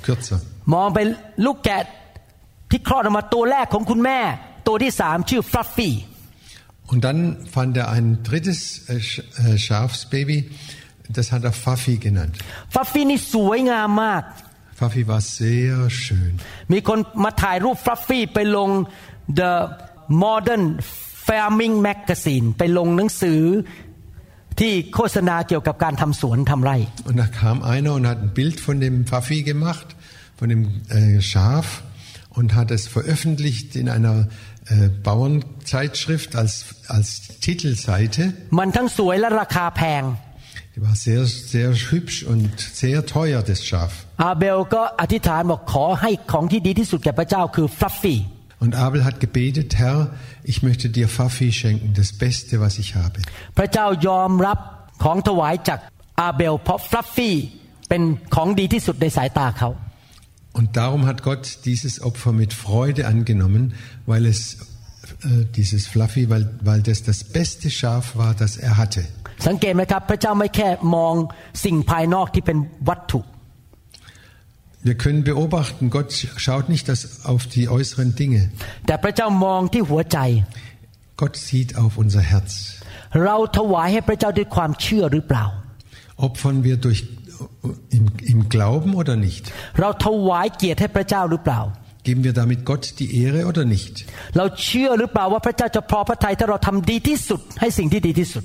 [0.07, 0.39] kürzer.
[0.75, 0.99] มองไป
[1.45, 1.79] ลูกแกะ
[2.71, 4.19] ที่คลอดออกมาตัวแรกของคุณแม่
[4.67, 5.95] ตัวที่สามชื่อฟลัฟฟี่
[6.93, 7.19] Und dann
[7.55, 10.39] fand er ein drittes äh, Sch- äh, Schafsbaby,
[11.17, 12.35] das hat er Fafi genannt.
[12.75, 14.23] ฟลัฟฟี่นี่สวยงามมาก
[14.81, 15.75] Fafi war sehr
[16.05, 16.33] schön.
[16.73, 18.71] มีคนมาถ่ายรูปฟลัฟฟี่ไปลง
[19.41, 19.53] The
[20.25, 20.65] Modern
[21.27, 23.41] Farming Magazine ไปลงหนังสือ
[24.61, 26.77] ที่โฆษณาเกี่ยวกับการทำสวนทำไร่
[27.09, 29.87] Und da kam einer und hat ein Bild von dem Fafi gemacht,
[30.39, 30.63] von dem
[30.99, 31.67] äh, Schaf,
[32.39, 34.27] und hat es veröffentlicht in einer äh,
[35.03, 36.53] Bauernzeitschrift als,
[36.89, 37.09] als
[37.45, 38.25] Titelseite.
[38.59, 40.03] มันทั้งสวยและราคาแพง
[40.77, 42.51] Die war sehr, sehr hübsch und
[42.83, 43.93] sehr teuer, das Schaf.
[44.25, 48.21] อาเบลก็อธิษฐานบอกขอให้ของที่ดีที่สุดแก่พระเจ้าคือฟลัฟฟี่
[48.65, 49.99] Und Abel hat gebetet, Herr,
[50.53, 53.19] ich möchte dir Fafi schenken, das Beste, was ich habe.
[53.59, 54.59] พระเจ้ายอมรับ
[55.05, 55.79] ของถวายจาก
[56.21, 57.37] อาเบล เพราะฟลัฟฟี่
[57.89, 58.03] เป็น
[58.35, 59.69] ของดีที่สุดในสายตาเขา
[60.53, 63.75] Und darum hat Gott dieses Opfer mit Freude angenommen,
[64.07, 64.41] weil es
[65.25, 69.05] äh, dieses Fluffy, weil, weil das das beste Schaf war, das er hatte.
[69.47, 71.15] สังเกตไหมครับ พระเจ้าไม่แค่มอง
[71.65, 72.59] สิ่งภายนอกที่เป็น
[72.89, 73.21] วัตถุ
[74.89, 76.13] Wir können beobachten, Gott
[76.45, 78.43] schaut nicht das auf die äußeren Dinge.
[78.87, 80.19] แต่พระเจ้ามองที่หัวใจ
[81.21, 82.53] Gott sieht auf unser Herz.
[83.25, 85.45] เราถวายให้พระเจ้าด้วยความเชื่อหรือเปล่า
[86.27, 87.01] Opfern wir durch,
[87.99, 89.45] im, im Glauben oder nicht?
[89.81, 91.61] เราถวายเกียรติให้พระเจ้าหรือเปล่า
[92.09, 93.95] Geben wir damit Gott die Ehre oder nicht?
[94.37, 98.45] เราเชื่อหรือเปล่าว่าพระเจ้าจะพอพระทัยถ้าเราทำดีที่สุดให้สิ่งที่ดีที่สุด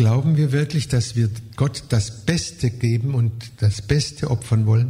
[0.00, 1.28] Glauben wir wirklich, dass wir
[1.62, 3.32] Gott das Beste geben und
[3.64, 4.88] das Beste opfern wollen?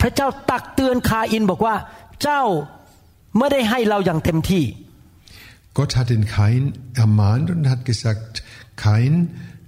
[0.00, 1.76] พระเจ้าตักเตือนคาอินบอกว่า
[2.22, 2.42] เจ้า
[3.38, 4.64] ไม่ได้ให้เราอย่างเต็มที่
[5.78, 6.64] Gott hat den Kain
[6.94, 8.44] ermahnt und hat gesagt,
[8.76, 9.14] Kain,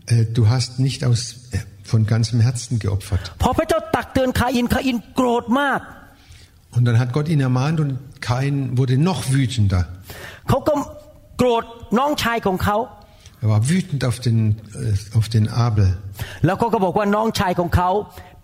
[0.06, 1.58] äh, du hast nicht aus, äh,
[1.90, 3.24] von ganzem Herzen geopfert.
[3.42, 5.80] พอพระเจ้าตักเตือนคาอินคาอินโกรธมาก
[6.76, 7.92] Und dann hat Gott ihn ermahnt und
[8.30, 9.82] Kain wurde noch wütender.
[10.48, 10.74] เขาก็
[11.38, 11.64] โกรธ
[11.98, 12.76] น้องชายของเขา
[13.44, 14.38] Er war wütend auf den,
[14.82, 15.86] äh, auf den Abel.
[16.44, 17.90] แล้วเขาก็บอกว่าน้องชายของเขา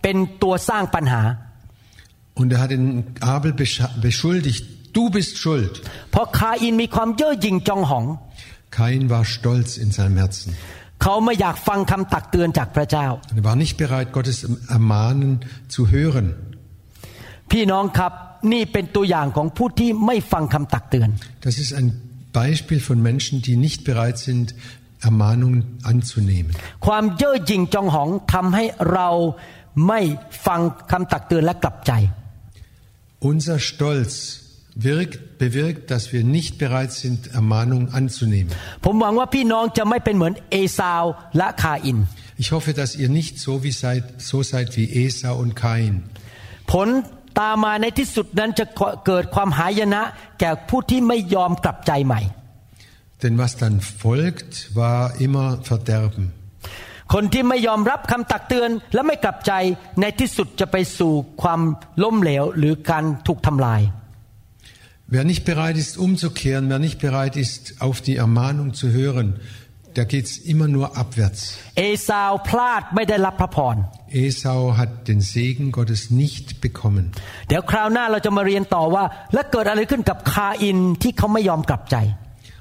[0.03, 1.23] เป็นตัวสร้างปัญหา
[2.41, 2.87] Und er hat den
[3.37, 4.63] Abel bescha- beschuldigt,
[4.97, 5.73] du bist schuld.
[6.11, 8.05] เพราะคาอินมีความเย่อหยิ่งจองหอง
[8.79, 10.51] Kain war stolz in seinem Herzen.
[11.02, 14.38] เขาไม่อยากฟังคำตักเตือนจากพระเจ้า Und er war nicht bereit, Gottes
[14.78, 15.32] Ermahnen
[15.76, 16.28] zu hören.
[17.52, 18.14] พี่น้องครับ
[18.54, 21.10] นี่เป็นตัวอย่างของผู้ที่ไม่ฟังคำตักเตือน
[21.48, 21.90] Das ist ein
[22.42, 24.48] Beispiel von Menschen, die nicht bereit sind,
[25.10, 26.52] Ermahnungen anzunehmen.
[26.86, 29.10] ความเย่อหยิ่งจองหองทำให้เรา
[29.88, 30.02] ไม่
[30.46, 31.92] ฟังคำตักเตือนและกลับใจ
[33.30, 34.14] Unser Stolz
[34.78, 38.52] wirkt, bewirkt, dass wir nicht bereit sind, Ermahnungen anzunehmen.
[38.86, 41.04] ผมหวังว่าพี่น้องจะไม่เป็นเหมือนเอซาว
[41.38, 41.98] และคาอิน
[42.44, 45.94] Ich hoffe, dass ihr nicht so, wie seid, so seid wie Esau und Kain.
[46.72, 46.88] ผล
[47.40, 48.66] ตามมาในที่สุดนั้นจะ
[49.06, 50.02] เกิดความหายนะ
[50.40, 52.22] แก่ผู้ที่ไม่ยอมกลับใจใหม่
[53.24, 56.26] Denn was dann folgt, war immer Verderben.
[57.14, 59.52] คนที่ไม่ยอมรับคำตักเตือนและไม่กลับใจ
[60.02, 61.62] ในที่สุดจะไปสู่ความ
[62.04, 63.82] ล้มเหลวหรือการถูกทำลาย
[65.10, 69.40] Wer nicht bereit ist, umzukehren, wer nicht bereit ist, auf die Ermahnung zu hören,
[69.94, 71.58] da geht es immer nur abwärts.
[74.10, 77.14] Esau hat den Segen Gottes nicht bekommen.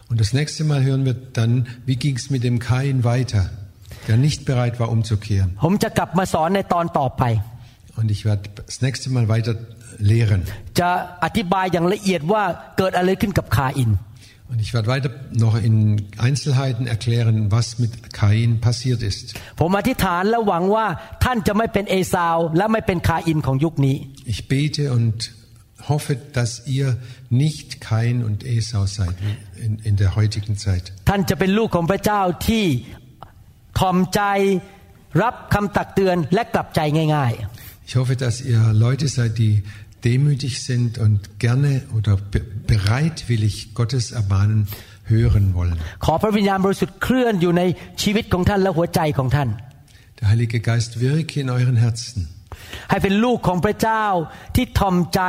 [0.08, 3.50] Und das nächste Mal hören wir dann, wie ging es mit dem Kain weiter,
[4.06, 5.58] der nicht bereit war, umzukehren.
[7.96, 9.56] Und ich werde das nächste Mal weiter
[10.10, 10.42] lehren.
[10.80, 10.90] จะ
[11.24, 12.44] อธิบายอย่างละเอียดว่า
[12.78, 13.92] เกิดอะไรขึ้นกับคาอิน
[14.48, 19.24] Und ich werde weiter noch in Einzelheiten erklären, was mit Kain passiert ist.
[19.60, 20.86] ผมอธิษฐานและหวังว่า
[21.24, 23.96] ท่านจะไม่เป็นเอซาวและไม่เป็นคาอินของยุคนี้
[24.32, 25.16] Ich bete und
[25.90, 26.96] hoffe, dass ihr
[27.30, 29.14] nicht Kain und Esau seid
[29.64, 30.84] in, in der heutigen Zeit.
[31.08, 32.64] ท่านจะเป็นลูกของพระเจ้าที่
[33.78, 34.20] ทอมใจ
[35.22, 36.80] รับคำตักเตือนและกลับใจ
[37.16, 37.34] ง่าย
[37.88, 39.54] Ich hoffe, dass ihr Leute seid, die
[40.05, 44.67] demütig sind und gerne oder be bereitwillig Gottes Ermahnen
[45.05, 45.77] hören wollen.
[45.91, 47.61] ๆ ขอพระวิญญาณบริสุทธิ์เคลื่อนอยู่ใน
[48.01, 49.49] ชีวิตของท่านและหัวใจของท่าน
[50.19, 52.19] Der Heilige Geist wirke in euren Herzen,
[52.89, 54.05] ให้เป็นลูกของพระเจ้า
[54.55, 55.21] ที่ทอมใจ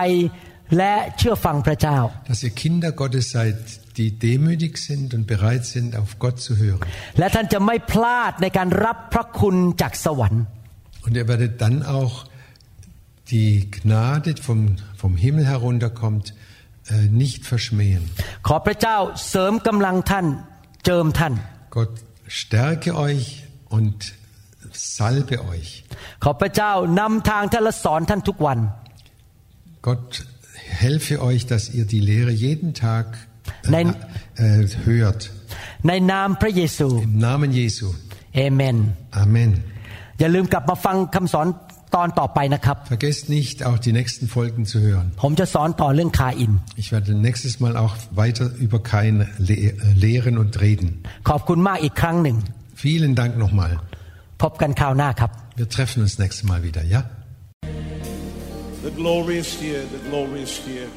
[0.79, 1.99] และเชื่อฟังพระเจ้า
[2.31, 3.59] dass ihr Kinder Gottes seid,
[3.99, 6.81] die demütig sind und bereit sind, auf Gott zu hören.
[7.19, 10.43] และท่านจะไม่พลาดในการรับพระคุณจากสวรรค์
[11.05, 12.15] Und ihr werdet dann auch
[13.31, 16.35] die Gnade vom, vom Himmel herunterkommt,
[16.89, 18.03] äh, nicht verschmähen.
[18.47, 18.97] ขอพระเจ้า
[19.29, 20.27] เสริมกำลังท่าน
[20.85, 21.35] เจิมท่าน
[21.77, 21.95] Gott
[22.41, 23.27] stärke euch
[23.77, 23.97] und
[24.97, 25.71] salbe euch.
[26.25, 28.59] ขอพระเจ้านำทางท่านและสอนท่านทุกวัน
[29.89, 30.09] Gott
[30.85, 33.07] helfe euch, dass ihr die Lehre jeden Tag
[33.65, 33.87] äh, Nein.
[34.37, 35.21] äh, hört.
[35.89, 37.87] ในนามพระเยซู Im Namen Jesu.
[38.37, 38.77] เอเมน
[39.25, 39.51] Amen.
[40.19, 41.47] อย่าลืมกลับมาฟังคำสอน
[41.95, 45.07] ตอนต่อไปนะครับ Vergesst nicht, auch die nächsten Folgen zu hören.
[45.23, 46.53] ผมจะสอนต่อเรื่องคาอิน
[46.83, 49.15] Ich werde nächstes Mal auch weiter über Kain
[49.49, 49.71] le äh,
[50.07, 50.89] lehren und reden.
[51.29, 52.37] ขอบคุณมากอีกครั้งหนึ่ง
[52.85, 53.73] Vielen Dank nochmal.
[54.43, 55.31] พบกันคราวหน้าครับ
[55.61, 57.01] Wir treffen uns nächstes Mal wieder, ja?
[58.87, 60.89] The glory is here, the glory is here.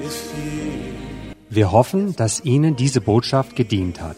[0.08, 0.94] is here.
[1.50, 4.18] Wir hoffen, dass Ihnen diese Botschaft gedient hat.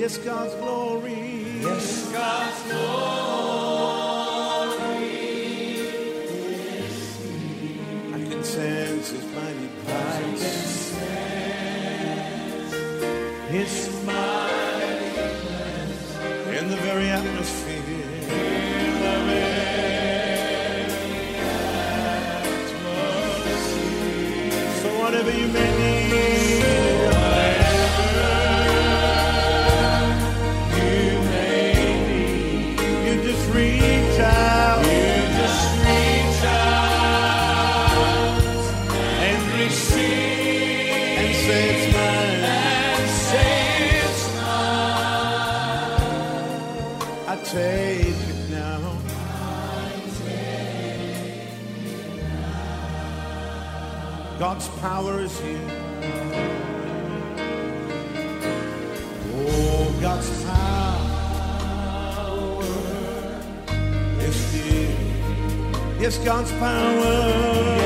[0.00, 1.60] Yes, God's glory.
[1.60, 3.04] Yes, God's glory
[5.76, 8.14] is here.
[8.14, 10.96] I can sense His mighty presence.
[13.50, 17.59] His mighty presence in the very atmosphere.
[66.10, 67.79] Yes, God's power.